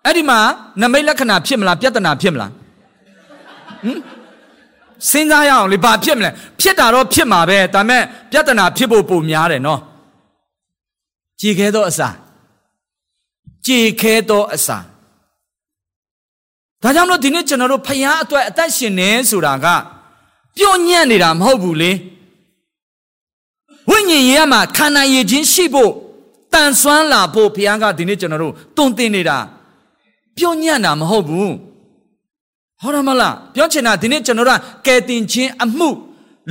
[0.06, 0.40] အဲ့ဒီမှာ
[0.82, 4.00] နမိတ်လက္ခဏာဖြစ်မလားပြဿနာဖြစ်မလားဟမ်
[5.10, 6.30] စဉ်းစားရအောင်လေဘာဖြစ်မလဲ
[6.60, 9.80] ဖြစ်တာတော့ဖြစ်မှာပဲဒါပေမဲ့ပြဿနာဖြစ်ဖို့ပုံများတယ်နော်
[11.40, 12.10] ကြည်ခဲသောအစာ
[13.66, 14.78] ကြည်ခဲသောအစာ
[16.82, 19.66] ဒါကြောင့်မလို့ဒီနေ့ကျွန်တော်တို့ဖျားအတွက်အသက်ရှင်နေဆိုတာက
[20.58, 21.92] ပြော့ညံ့နေတာမဟုတ်ဘူးလေ
[23.90, 25.92] ဝိညာဉ်ရေးမှာခန္ဓာရည်ချင်းရှိဖို့
[26.54, 29.38] တန်ဆွမ်းလာဖို့ဘုရားကဒီနေ့ကျွန်တော်တို့တုံတင်နေတာ
[30.38, 31.54] ပြောညံ့တာမဟုတ်ဘူး
[32.82, 35.90] ဟောရမလားပြောချင်တာဒီနေ့ကျွန်တော်တို့ကယ်တင်ခြင်းအမှု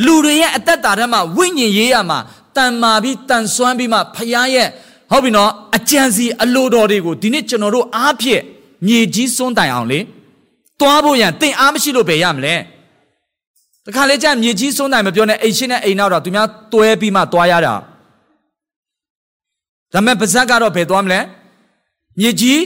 [0.05, 2.19] လူတွေရဲ့အသက်တာထဲမှာဝိညာဉ်ရေးရမှာ
[2.57, 4.69] တန်မာပြီးတန်ဆွမ်းပြီးမှဘုရားရဲ့
[5.11, 8.43] ဟုတ်ပြီနော်အကြံစီအလိုတော်တွေကိုဒီနေ့ကျွန်တော်တို့အားဖြင့်
[8.87, 9.99] မြေကြီးစွန်းတိုင်အောင်လေ
[10.81, 12.55] တွားဖို့ရန်တင်အားမရှိလို့ပဲရမလဲ
[13.87, 17.75] တခါလေကျမြေကြီးစွန်းတိုင်မပြောနဲ့အိမ်ရှိနဲ့အိမ်နောက်တော့သူများတွဲပြီးမှတွားရတာ
[19.93, 21.21] ဒါမဲ့ပါဇက်ကတော့ဘယ်သွားမလဲ
[22.21, 22.61] မြေကြီး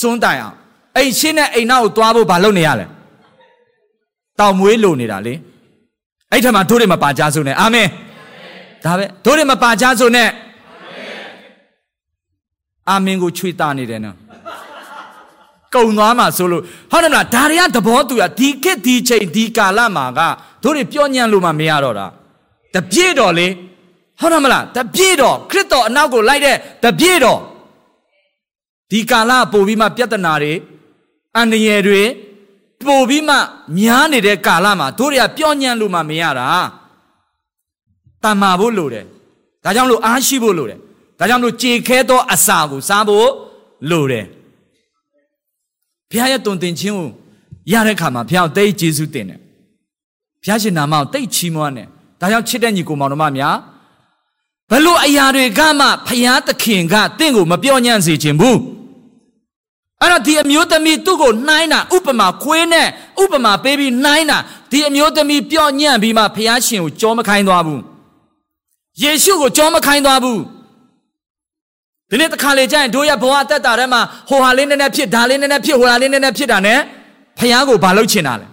[0.00, 0.56] စွန်းတိုင်အောင်
[0.96, 2.86] အိမ်ရှိနဲ့အိမ်နောက်ကိုတွားဖို့ဘာလုပ်နေရလဲ
[4.38, 5.34] တောင်မွေးလိုနေတာလေ
[6.30, 7.88] အဲ့ထက်မှာတို့တွေမပါကြစို့နဲ့အာမင်
[8.84, 10.28] ဒါပဲတို့တွေမပါကြစို့နဲ့
[12.90, 14.16] အာမင်ကိုချွေတာနေတယ်နော်
[15.74, 20.20] ကုံသွားမှာဆိုလို့ဟုတ်တယ်မလားဒါတွေကသဘောတူရဒီခေတ်ဒီချိန်ဒီကာလမှာက
[20.66, 22.06] တို့တွေပြောညံ့လို့မှမရတော့တာ
[22.74, 23.46] တပြည့်တော်လေ
[24.20, 27.40] ဟုတ်တယ်မလားတပြည့်တော်ခရစ်တော်အနောက်ကိုလိုက်တဲ့တပြည့်တော်
[28.90, 30.52] ဒီကာလပို့ပြီးမှပြဿနာတွေ
[31.36, 32.02] အန္တရာယ်တွေ
[32.86, 33.36] ပို့ပြီးမှ
[33.78, 36.46] များနေတဲ့ကာလမှာတို့တွေကပြောညံ့လို့မှမရတာ
[38.22, 39.04] တန်မာဖို့လိုတယ်
[39.64, 40.78] ဒါကြောင့်လို့အားရှိဖို့လိုတယ်
[41.18, 43.28] ဒါကြောင့်လို့ကြေခဲသောအစာကိုစားဖို့
[43.90, 44.26] လိုတယ်
[46.10, 47.08] ဘုရားရဲ့တုန်တင်ခြင်းကို
[47.72, 49.40] ရတဲ့ခါမှာဘုရားတိတ်ကျေးဇူးတင်တယ်
[50.42, 51.86] ဘုရားရှင်နာမကိုတိတ်ချီးမွမ်းတယ်
[52.20, 53.56] ဒါကြောင့်ချစ်တဲ့ညီကိုမောင်တို့မများ
[54.70, 58.58] ဘလို့အရာတွေကမှဘုရားသခင်ကတင့်ကိုမပြောညံ့စေခြင်းဘူး
[60.02, 62.86] အဲ့တော့ဒီအမျိုးသမီးသူ့ကိုနှိုင်းတာဥပမာခွေးနဲ့
[63.22, 64.38] ဥပမာပေးပြီးနှိုင်းတာ
[64.70, 67.80] ဒီအမျိုးသမီးပြောညံ့ပြီးမှဘုရားရှင်ကိုကြောမခိုင်းသွားဘူး
[69.02, 70.40] ယေရှုကိုကြောမခိုင်းသွားဘူး
[72.10, 76.78] ဒီနေ့တစ်ခါလေကြာရင်တို့ရဲ့ဘဝအသက်တာထဲမှာဟိုဟာလေးနည်းနည်းဖြစ်ဒါလေးနည်းနည်းဖြစ်ဟိုဟာလေးနည်းနည်းဖြစ်တာနဲ့
[77.38, 78.46] ဖယားကိုဘာလုပ်ချင်တာလဲ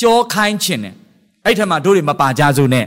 [0.00, 0.94] ကြောခိုင်းချင်တယ်
[1.48, 2.84] အဲ့ထက်မှတို့တွေမပါကြစို့နဲ့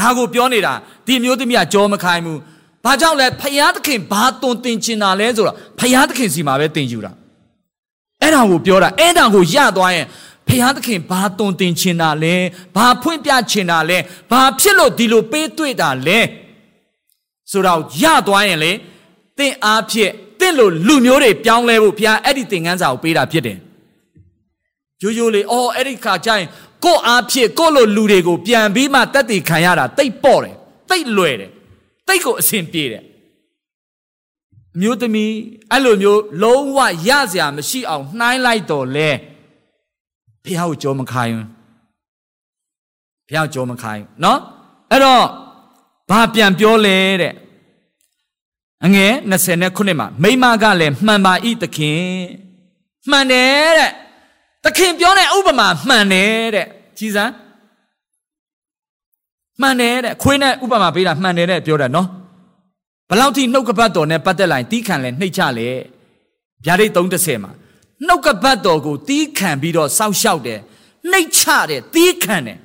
[0.00, 0.72] ဒါကိုပြောနေတာ
[1.06, 2.40] ဒီမျိုးသမီးကကြောမခိုင်းဘူး
[2.84, 7.12] ဘာကြောင့်လဲဖယားသခင်ဘာတုံတင်ချင်တာလဲဆိုတော့ဖယားသခင်စီမှာပဲတင်ယူတာ
[8.22, 10.06] အဲ့ဒါကိုပြောတာအဲ့ဒါကိုရသွားရင်
[10.48, 12.34] ဖယားသခင်ဘာတုံတင်ချင်တာလဲ
[12.76, 13.98] ဘာဖွင့်ပြချင်တာလဲ
[14.30, 16.20] ဘာဖြစ်လို့ဒီလိုပေးတွေ့တာလဲ
[17.50, 18.72] ဆိုတော့ရသွားရင်လေ
[19.38, 23.58] တင့်အားဖြင့်တင့်လိုလူမျိုးတွေပြောင်းလဲဖို့ဘုရားအဲ့ဒီသင်ခန်းစာကိုပေးတာဖြစ်တယ်
[25.02, 26.46] ရိုးရိုးလေးအော်အဲ့ဒီခါကျရင်
[26.85, 30.55] ကို့အားဖြင့်ကို့လိုလူတွေကိုပြန်ပြီးမှတက်တည်ခံရတာတိတ်ပေါ့တယ်
[30.89, 31.51] တိတ်လွယ်တယ်
[32.07, 33.03] တိတ်ကိုအဆင်ပြေတယ်
[34.79, 35.33] မျိုးသမီး
[35.71, 39.09] အဲ့လိုမျိုးလုံးဝရစရာမရှိအောင်နှိုင်းလိုက်တော့လဲ
[40.43, 41.47] ဘုရားကိုကြောမခိုင်းဘူး
[43.27, 44.37] ဘုရားကြောမခိုင်းเนาะ
[44.91, 45.25] အဲ့တော့
[46.09, 47.33] ဘာပြန်ပြောလဲတဲ့
[48.85, 49.11] အငယ်
[49.51, 52.03] 29မှာမိမကလည်းမှန်ပါဤသခင်
[53.09, 53.91] မှန်တယ်တဲ့
[54.66, 56.66] သခင်ပြောတဲ့ဥပမာမှန်တယ်တဲ့
[56.98, 57.32] ကြည်စမ်း
[59.60, 62.08] မှန်တယ်တဲ့ခွေးနဲ့ဥပမာပေးတာမှန်တယ်တဲ့ပြောတာနော်
[63.10, 65.68] ဘလောက်ထိနှုတ်ကပတ်တော်နဲ့ပတ်သက်လိုက်တီးခံလဲနှိတ်ချလဲ
[66.64, 67.52] ဗျာဒိတ်30မှာ
[68.06, 70.60] နှုတ်ကပတ်တော်ကိုတီးခံပြီးတော့စောက်ရှောက်တယ်
[71.10, 72.58] နှိတ်ချတယ်တီးခံတယ်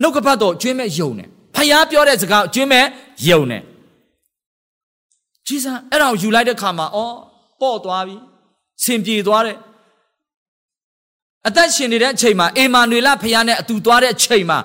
[0.00, 2.86] နှုတ်ကပတ်တော်ကျွင်းမဲ့ယုံတယ်ဖယားပြောတဲ့စကားကျွင်းမဲ့
[3.28, 3.62] ယုံတယ်
[5.46, 7.16] ဂျီဆန်အဲ့ဒါကိုယူလိုက်တဲ့ခါမှာအော်
[7.60, 8.16] ပေါ့သွားပြီ
[8.84, 9.58] ဆင်ပြေသွားတယ်
[11.46, 14.58] အသက်ရှင်နေတဲ့အချိန်မှာအေမာနွေလဖယားနဲ့အတူသွားတဲ့အချိန်မှာ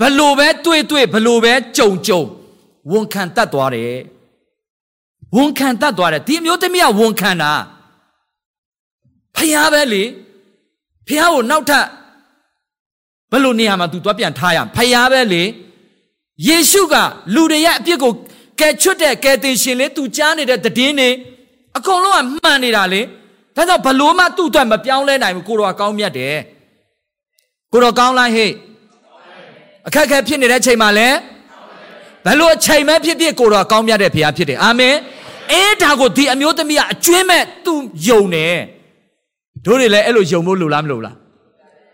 [0.00, 2.22] ဘလို့ပဲတွေ့တွေ့ဘလို့ပဲကြုံကြုံ
[2.92, 3.94] ဝန်ခံတတ်သွားတယ်
[5.36, 7.52] ဝန်ခံတတ်သွားတယ်ဒီအမျိုးသမီးကဝန်ခံတာ
[9.36, 10.04] ဖယားပဲလေ
[11.06, 11.86] ဖယားကိုနောက်ထပ်
[13.30, 15.42] ဘယ်လိုနေရာမှာ तू သွားပြန်ထားရဖယားပဲလေ
[16.48, 16.94] ယေရှုက
[17.34, 18.12] လူတွေရဲ့အပြစ်ကို
[18.60, 21.08] ကယ်ချွတ်တဲ့ကယ်တင်ရှင်လေ तू ကြားနေတဲ့တည်င်းနေ
[21.76, 23.00] အကုန်လုံးကမှန်နေတာလေ
[23.56, 26.36] ဒါကြောင့်ဘလို့မှသူ့အတွက်မပြောင်းလဲနိုင်ဘူးကိုတော်ကကောင်းမြတ်တယ်
[27.72, 28.50] ကိုတော်ကောင်းလိုက်ဟဲ့
[29.86, 31.16] အခက်အခဲဖြစ်နေတဲ့အချိန်မှာလည်း
[32.26, 34.94] ဘလို့အချိန်မဲဖြစ်ဖြစ်ကိုတော်ကောင်းမြတ်တဲ့ဘုရားဖြစ်တယ်အာမင်
[35.52, 37.74] အဲဒါကိုဒီအမျိုးသမီးကအကျွင်းမဲ့သူ
[38.08, 38.56] ယုံတယ်
[39.64, 41.16] တို့တွေလည်းအဲ့လိုယုံဖို့လိုလားမလိုလား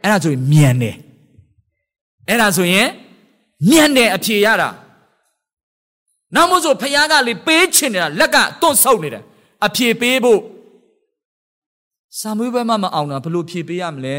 [0.03, 0.97] အဲ့ဒါဆိုရင်မြန်တယ်
[2.29, 2.89] အဲ့ဒါဆိုရင်
[3.71, 4.69] မြန်တယ်အဖြေရတာ
[6.35, 9.23] နောက်မို့ဆိုဖခင်ကလေပေးချင်နေတာလက်ကတွန့်ဆုပ်နေတယ်
[9.67, 10.41] အဖြေပေးဖို့
[12.21, 14.17] စာမေးပွဲမှမအောင်တာဘလို့ဖြေပေးရမလဲ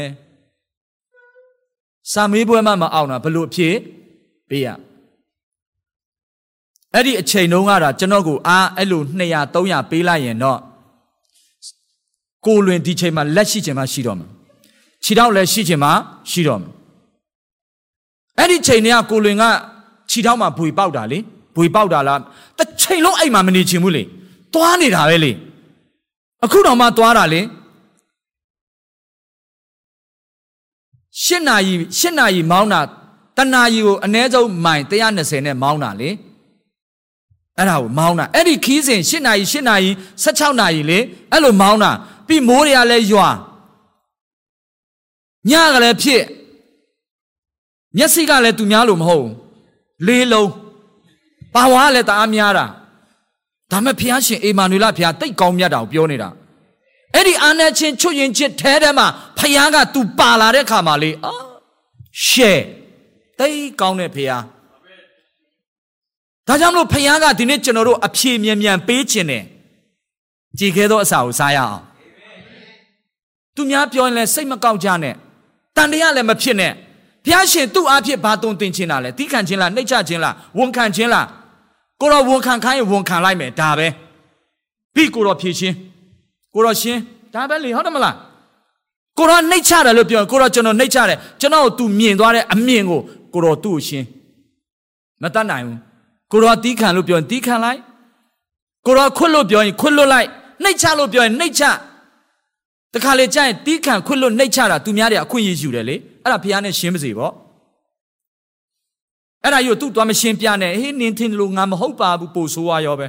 [2.12, 3.68] စာမေးပွဲမှမအောင်တာဘလို့ဖြေ
[4.48, 4.68] ပေးရ
[6.94, 10.58] အဲ့ဒီအချိန်တုန်းကတော့ကျွန်တော်ကိုအားအဲ့လို200 300ပေးလိုက်ရင်တော့
[12.46, 14.26] ကိုလွင်ဒီချိန်မှာလက်ရှိချိန်မှာရှိတော့မှာ
[15.04, 15.92] ခြေထောက်လည်းရှိချိန်မှာ
[16.30, 16.70] ရှိတော့မှာ
[18.38, 19.44] အဲ့ဒီချိန်တည်းကကိုလွင်က
[20.10, 21.18] ခြေထောက်မှာဘွေပေါက်တာလေ
[21.56, 22.20] ဘွေပေါက်တာလား
[22.58, 24.02] တစ်ချိန်လုံးအဲ့မှာမနေချင်ဘူးလေ
[24.54, 25.32] သွားနေတာပဲလေ
[26.44, 27.40] အခုတော့မှသွားတာလေ
[31.24, 32.80] ရှစ်နာရီရှစ်နာရီမောင်းတာ
[33.36, 36.10] တနာရီကိုအ ਨੇ ဆုံးမိုင်120နဲ့မောင်းတာလေ
[37.56, 39.90] အဲ့ဒါကိုမောင်းတာအဲ့ဒီခီးစဉ်ရှစ်နာရီရှစ်နာရီ
[40.24, 40.98] 16နာရီလေ
[41.32, 41.90] အဲ့လိုမောင်းတာ
[42.26, 43.28] ပြီးမိုးတွေကလည်းရွာ
[45.50, 46.22] ညကလည်းဖြစ်
[47.96, 49.28] မျက်စိကလည်းသူများလို့မဟုတ်
[50.06, 50.50] လေးလုံး
[51.54, 52.66] ပါဝါကလည်းတအားများတာ
[53.70, 56.28] ဒါမဲ့ဖះရှင်အေမာနွေလဖះတိတ်ကောင်းမြတ်တာကိုပြောနေတာ
[57.14, 59.06] အဲ့ဒီအာနာချင်းချွတ်ရင်ချစ်ထဲထဲမှာ
[59.38, 61.32] ဖះကသူပါလာတဲ့ခါမှာလေအာ
[62.26, 62.52] ရှဲ
[63.38, 64.30] တိတ်ကောင်းတဲ့ဖះ
[66.46, 69.44] ဒါကြောင့်မလို့ဖះကဒီနေ့ကျွန်တော်တို့အဖြေမြန်မြန်ပေးခြင်းတယ်
[70.58, 71.82] ကြည်ခဲသောအစာကိုစားရအောင်
[73.54, 75.14] သူများပြောရင်လည်းစိတ်မကောက်ကြနဲ့
[75.76, 76.72] တန်တရားလည်းမဖြစ်နဲ့
[77.24, 81.26] ဘုရားရှင်သူ့အားဖြင့်ဘာတုံတင်ခြင်းလားလဲတီးခံခြင်းလားနှိတ်ချခြင်းလားဝန်ခံခြင်းလား
[82.00, 83.88] ကိုတော့ဝန်ခံခိုင်းရင်ဝန်ခံလိုက်မယ်ဒါပဲ
[84.94, 85.74] ပြီးကိုတော့ဖြည့်ခြင်း
[86.54, 87.00] ကိုတော့ရှင်း
[87.34, 88.14] ဒါပဲလေဟုတ်တယ်မလား
[89.18, 93.00] ကိုတော့နှိတ်ချတယ်လို့ပြောရင်ကိုတော့ကျွန်တော်နှိတ်ချတယ်ကျွန်တော်သူမြင်သွားတဲ့အမြင်ကို
[93.34, 94.06] ကိုတော့သူ့ကိုရှင်း
[95.22, 95.78] မတတ်နိုင်ဘူး
[96.32, 97.80] ကိုတော့တီးခံလို့ပြောရင်တီးခံလိုက်
[98.86, 100.28] ကိုတော့ခွတ်လို့ပြောရင်ခွတ်လို့လိုက်
[100.62, 101.62] နှိတ်ချလို့ပြောရင်နှိတ်ချ
[102.94, 107.32] တခါလေကြာရင်တီးခံခွတ်လို့နှိတ်ချတာသူများတွေအခွင့်အရေးယူတယ်လေအဲ့ဒါဖះနဲ့ရှင်းပါစေပေါ့
[109.44, 113.06] အဲ့ဒါယူသူ့သွားမရှင်းပြနဲ့ဟေးနင်းထင်းလို့ငါမဟုတ်ပါဘူးပို့ဆိုးရရောပဲ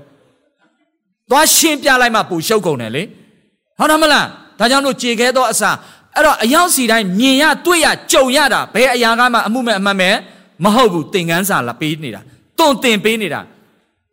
[1.30, 3.04] သွားရှင်းပြလိုက်မှပို့ရှုပ်ကုန်တယ်လေ
[3.80, 4.26] ဟုတ်တယ်မလား
[4.60, 5.72] ဒါကြောင့်လို့ကြေခဲသောအစာ
[6.16, 10.16] အဲ့တော့အရောက်စီတိုင်းမြင်ရတွေ့ရကြုံရတာဘယ်အရာကမှအမှုမဲ့အမှတ်မဲ့
[10.64, 12.22] မဟုတ်ဘူးသင်ကန်းစာလာပေးနေတာ
[12.58, 13.42] တွန့်တင်ပေးနေတာ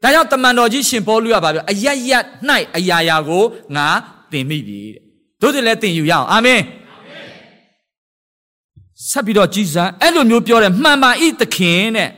[0.03, 2.25] ဒါကြောင့်တမန်တော်ကြီးရှင်ပေါလုကပါပြောအယက်ယက်၌
[2.77, 3.45] အရာရာကို
[3.77, 3.87] ငါ
[4.33, 5.03] သင်မိပြီတဲ့
[5.41, 6.61] တို့တည်းလည်းသင်ယူရအောင်အာမင်
[9.11, 12.11] ဆက်ပြီးတော့ကြည်စံအဲ့လိုမျိုးပြောတယ်မှန်ပါဤသခင်တဲ့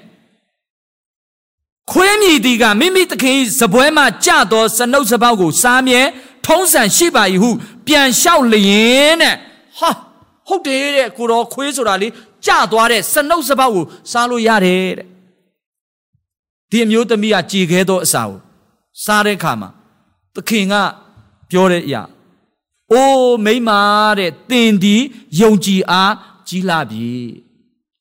[1.90, 6.02] ခွေးမြည်ဒီကမိမိသခင်စပွဲမှကြသောစနှုတ်စပေါက်ကိုစားမြဲ
[6.48, 7.50] ထုံးစံရှိပါ၏ဟု
[7.86, 9.34] ပြန်လျှောက်လျင်တဲ့
[9.78, 9.90] ဟာ
[10.48, 12.08] ဟုတ်တယ်တဲ့ကိုတော်ခွေးဆိုတာလေ
[12.46, 15.06] ကြသွားတဲ့စနှုတ်စပေါက်ကိုစားလို့ရတယ်တဲ့
[16.70, 18.38] ဒီအမျိုးသမီးကကြည်ခဲသောအစာကို
[19.04, 19.68] စားတဲ့အခါမှာ
[20.34, 20.74] သခင်က
[21.50, 22.02] ပြောတဲ့အရာ
[22.92, 23.70] အိုးမိမ
[24.18, 24.96] တဲ့တင်ဒီ
[25.40, 26.14] ယုံကြည်အား
[26.48, 27.08] ကြီးလာပြီ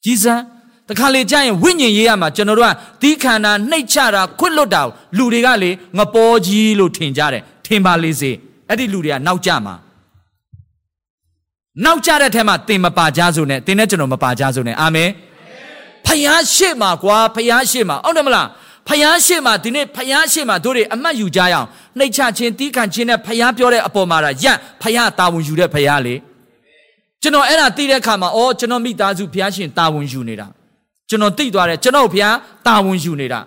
[0.04, 0.36] ကြီးစံ
[0.88, 4.82] တခါလေကြာရင်ဝိညာဉ်ရေးရမှာကျွန်တော်တို့ကဒီခန္ဓာနှိတ်ချတာခွတ်လွတ်တာ
[5.18, 8.32] လူတွေကလေငပေါ်ကြီးလို့ထင်ကြတယ် ထင်ပါလေစေ
[8.70, 9.76] အဲ့ဒီလူတွေကနောက်ကျမှာ
[11.86, 15.10] နောက်ကျတဲ့ထဲမှာသင်မပါကြစို့နဲ့သင်နဲ့ကျွန်တော်မပါကြစို့နဲ့အာမင်
[16.06, 18.48] ဖယားရှိမှာကွာဖယားရှိမှာဟုတ်တယ်မလား
[18.88, 26.16] ဖယားရှိမှာဒီနေ့ဖယားရှိမှာတို့တွေအမှတ်ယူကြရအောင်နှိတ်ချခြင်းတီးခံခြင်းနဲ့ဖယားပြောတဲ့အပေါ်မှာရက်ဖယားတာဝန်ယူတဲ့ဖယားလေ
[27.22, 30.48] ကျွန်တော်အဲ့ဒါသိတဲ့အခါမှာအော်ကျွန်တော်မိသားစုဖယားရှင်တာဝန်ယူနေတာ
[31.10, 32.36] ကျွန်တော်သိသွားတယ်ကျွန်တော်ဖယား
[32.68, 33.40] တာဝန်ယူနေတာ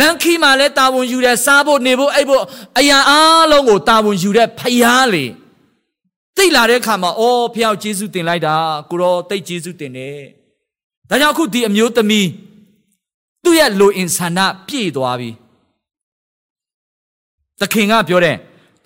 [0.00, 2.42] လန်ခီမှာလည်းတာဝန်ယူတယ်စားဖို့နေဖို့အိပ်ဖို့
[2.78, 5.24] အရာအားလုံးကိုတာဝန်ယူတဲ့ဖယားလေ
[6.36, 8.56] သိလာတဲ့အခါမှာအော်ဖယားကျေးဇူးတင်လိုက်တာ
[8.90, 10.20] ကိုရောတိတ်ကျေးဇူးတင်တယ်
[11.08, 12.28] ဒါကြောင့်အခုဒီအမျိုးသမီး
[13.44, 15.30] သူ့ရဲ့လိုအင်ဆန္ဒပြည့်သွားပြီ
[17.60, 18.36] သခင်ကပြောတယ်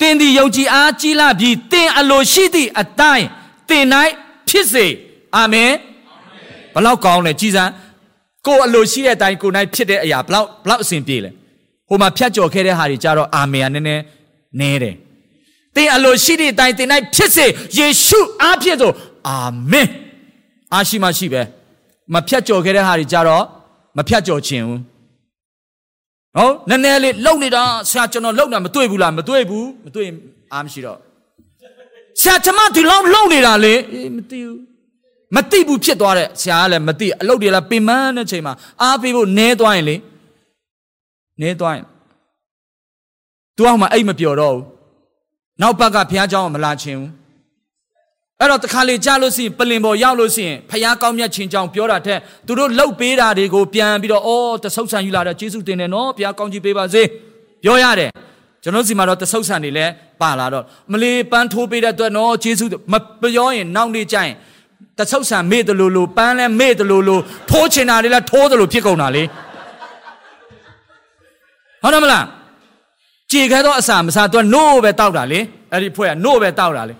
[0.01, 3.27] တင်ဒီယုံကြည်အားကြီးလာပြီးတင်အလိုရှိသည့်အတိုင်း
[3.69, 3.85] တင်၌
[4.49, 4.87] ဖြစ်စေ
[5.37, 5.73] အာမင်
[6.75, 7.65] ဘလောက်ကောင်းလဲကြည်စံ
[8.49, 11.31] ကိုအလိုရှိတဲ့အတိုင်းကို၌ဖြစ်တဲ့အရာဘလောက်ဘလောက်အဆင်ပြေလဲ
[11.89, 14.03] ဟိုမှာဖြတ်ကျော်ခဲ့တဲ့ဟာတွေကြတော့အာမင်ကနည်းနည်း
[14.61, 14.97] နဲတယ်
[15.75, 17.47] တင်အလိုရှိတဲ့အတိုင်းတင်၌ဖြစ်စေ
[17.79, 18.93] ယေရှုအားဖြင့်ဆို
[19.29, 19.39] အာ
[19.71, 19.89] မင်
[20.73, 21.43] အားရှိမှရှိပဲ
[22.15, 23.45] မဖြတ်ကျော်ခဲ့တဲ့ဟာတွေကြတော့
[23.97, 24.81] မဖြတ်ကျော်ခြင်းဘူး
[26.37, 30.09] ဟုတ်နည်းနည်းလေးလုံနေတာဆရာကျွန်တော်လုံတာမတွေ့ဘူးလားမတွေ့ဘူးမတွေ့
[30.53, 30.99] အားမရှိတော့
[32.21, 34.59] ဆရာကျမဒီလောက်လုံနေတာလေအေးမသိဘူး
[35.36, 39.96] မသိဘူးဖြစ်သွားတဲ့ဆရာကလည်းမသိအလုပ်တွေလည်းပင်ပန်းတဲ့ချိန်မှာအားပေးဖို့နဲသွားရင်လေ
[41.42, 41.86] နဲသွားရင်
[43.56, 44.64] သူအောင်မအိတ်မပျော်တော့ဘူး
[45.62, 47.12] နောက်ဘက်ကဘုရားเจ้าမလာချင်ဘူး
[48.40, 57.04] အဲ့တော့တခါလေကြားလို့ရှိရင်ပလင်ပေါ်ရောက်လို့ရှိရင်ဖះကောင်းမြတ်ချင်းကြောင်ပြောတာထက်သူတို့လှုပ်ပေးတာတွေကိုပြန်ပြီးတော့အော်တဆုပ်ဆန်ယူလာတော့ကျေးဇူးတင်တယ်နော်ဖះကောင်းကြီးပေးပါစေ
[57.64, 58.12] ပြောရတယ်
[58.64, 64.34] ကျွန်တော်စီမှာတော့တဆုပ်ဆန်တွေလည်းပါလာတော့မလေးပန်းထိုးပေးတဲ့အတွက်နော်ကျေးဇူးမပြောရင်နောက်နေ့ကျရင်
[64.99, 69.23] တဆုပ်ဆန်မေ့တယ်လို့လို့ပန်းလည်းမေ့တယ်လို့လို့ထိုးချင်တာတွေလည်းထိုးတယ်လို့ဖြစ်ကုန်တာလေ
[71.83, 72.25] ဟုတ်တယ်မလား
[73.31, 75.41] ကြည်ခဲတော့အစာမစားတော့နို့ပဲတောက်တာလေ
[75.73, 76.95] အဲ့ဒီဖွဲ့ကနို့ပဲတောက်တာလေ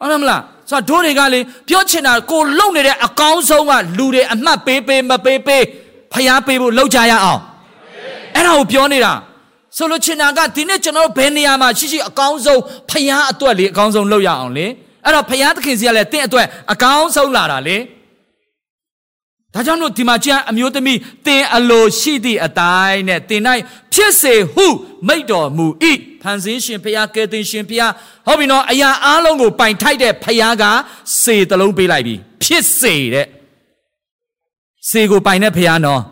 [0.00, 0.40] ဟုတ်တယ်မလား
[0.70, 5.64] ဆိုတော့တို့တွေကလေပြောချင်တာကိုလုံနေတဲ့အကောင်းဆုံးကလူတွေအမှတ်ပေးပေးမပေးပေး
[6.12, 7.40] ဖျားပေးဖို့လောက်ကြရအောင်
[8.34, 9.12] အဲ့ဒါကိုပြောနေတာ
[9.76, 14.66] ဆိုလို့ချင်တာကဒီနေ့ကျွန်တော်တို့ဘယ်နေရာမှာရှိရှိအကောင်းဆုံးဖျားအတွက်လေအကောင်းဆုံးလောက်ရအောင်လေ
[15.04, 17.78] အဲ့တော့ဖျားသခင်စီကလည်းတင့်အတွက်အကောင်းဆုံးလာတာလေ
[19.54, 23.42] ဒါကြောင့်လို့ဒီမှာကျန်အမျိုးသမီးတင်အလိုရှိသည့်အတိုင်းနဲ့တင်၌
[23.94, 24.66] ဖြစ်စေဟု
[25.08, 25.66] မိတ်တော်မူ၏
[26.22, 27.92] ဖန်ဆင်းရှင်ဖျားကဲတင်ရှင်ဖျား
[28.26, 30.64] ဟုတ်ပြီနော်အရာအားလုံးကိုပိုင်ထိုက်တဲ့ဖျားက
[31.22, 33.26] စေတလုံးပေးလိုက်ပြီဖြစ်စေတဲ့
[34.90, 36.02] စေကိုပိုင်တဲ့ဖျားနော်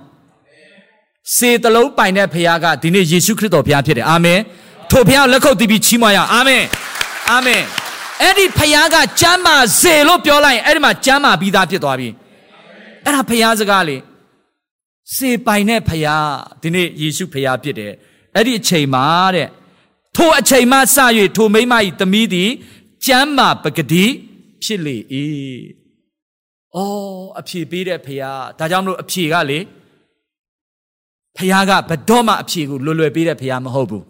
[1.37, 4.41] စေတလုံးပိုင်တဲ့ဖျားကဒီနေ့ယေရှုခရစ်တော်ဖျားဖြစ်တယ်အာမင်
[4.91, 6.64] ထိုဖျားလက်ခုပ်တီးပြီးချီးမွမ်းရအောင်အာမင်
[7.30, 7.62] အာမင်
[8.23, 12.09] အဲ့ဒီဖျားကကျမ်းမာစေလို့ပြောလိုက်ရင်အဲ့ဒီမှာကျမ်းမာပြီးသားဖြစ်သွားပြီ
[13.05, 13.97] အဲ့ဒါဖျားစကားလေ
[15.17, 16.29] စေပိုင်တဲ့ဖျား
[16.62, 17.93] ဒီနေ့ယေရှုဖျားဖြစ်တယ်
[18.35, 19.49] အဲ့ဒီအချိန်မှာတဲ့
[20.17, 20.81] ထိုအချိန်မှစ၍
[21.37, 22.51] ထိုမိမ၏သမီးသည်
[23.07, 24.05] ကျမ်းမာပကတိ
[24.64, 24.97] ဖြစ်လေ၏
[26.75, 29.59] အော်အဖြေပေးတဲ့ဖျားဒါကြောင့်မလို့အဖြေကလေ
[31.37, 34.05] ဖျားကဘတော်မှအဖြေကိုလွယ်လွယ်ပေးတဲ့ဖျားမဟုတ်ဘူး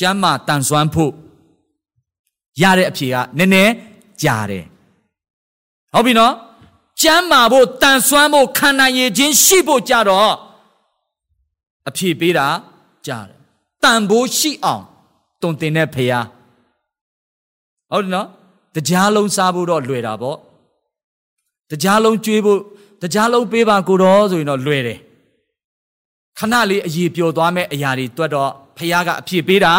[0.00, 1.12] ကျမ်းမာတန်ဆွမ်းဖို့
[2.60, 3.72] ရတဲ့အဖြေကနည်းနည်း
[4.22, 4.64] ကြာတယ်
[5.92, 6.34] ဟုတ်ပြီနော်
[7.02, 10.34] ကျမ်းမာဖို့တန်ဆွမ်းဖို့ခန္ဓာရည်ချင်းရှိဖို့ကြတော့
[11.88, 12.46] အဖြေပေးတာ
[13.06, 13.38] ကြားတယ်
[13.82, 14.84] တန်ဖိုးရှိအောင်
[15.42, 16.26] တုံတင်တဲ့ဖရား
[17.90, 18.28] ဟုတ်တယ်နော်
[18.74, 20.38] တရားလုံးစားဖို့တော့လွယ်တာပေါ့
[21.70, 22.58] တရားလုံးကျွေးဖို့
[23.02, 24.98] တရားလုံးပေးပါကိုတော့ဆိုရင်တော့လွယ်တယ်
[26.38, 29.74] ခဏလေးအည်ပျော်သွားမဲ့အရာတွေတွက်တော့ဖရားကအဖြေပေးတာ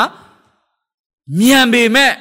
[1.40, 2.12] မြန်ပေမဲ့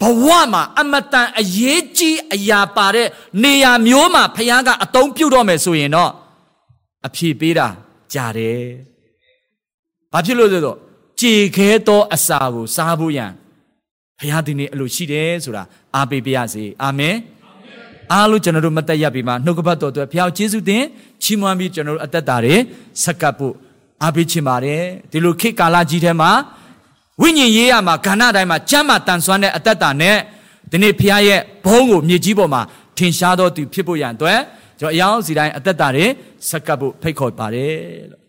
[0.00, 3.08] ဘဝမှာအမတန်အရေးကြီးအရာပါတဲ့
[3.42, 6.10] နေရာမျိုးမှာဖခင်ကအတုံးပြုတ်တော့မယ်ဆိုရင်တော့
[7.06, 7.68] အဖြေပေးတာ
[8.12, 8.62] ကြားတယ်။
[10.12, 10.78] ဘာဖြစ်လို့လဲဆိုတော့
[11.20, 13.32] ကြေခဲသောအစာကိုစားဖို့ရန်
[14.18, 15.62] ဖခင်ဒီနေ့အလိုရှိတယ်ဆိုတာ
[15.94, 17.16] အားပေးပါရစေ။အာမင်။
[18.12, 20.84] အားလုံးကျွန်တော်တို့မတက်ရပြီမှာနှုတ်ကပတ်တော်အတွက်ဖခင်ယေရှုတင်
[21.22, 22.56] ချီးမွမ်းပြီးကျွန်တော်တို့အသက်တာတွေ
[23.02, 23.54] ဆက်ကပ်ဖို့
[24.02, 26.30] အားပေးချင်ပါတယ်။ဒီလိုခေတ်ကာလကြီးထဲမှာ
[27.22, 30.16] ဝိညာဉ်ရေးရမှာခန္ဓာတိုင်းမှာကျမ်းမာတန်ဆွမ်းတဲ့အတ္တတာနဲ့
[30.70, 32.62] ဒီနေ့ဖခင်ရဲ့ဘုန်းကိုမြေကြီးပေါ်မှာ
[32.98, 34.38] ထင်ရှားတော်သူဖြစ်ဖို့ရန်အတွက်
[34.80, 36.06] ကျွန်တော်အယောင်စီတိုင်းအတ္တတာတွေ
[36.48, 37.74] ဆက်ကပ်ဖို့ဖိတ်ခေါ်ပါတယ်
[38.10, 38.25] လို့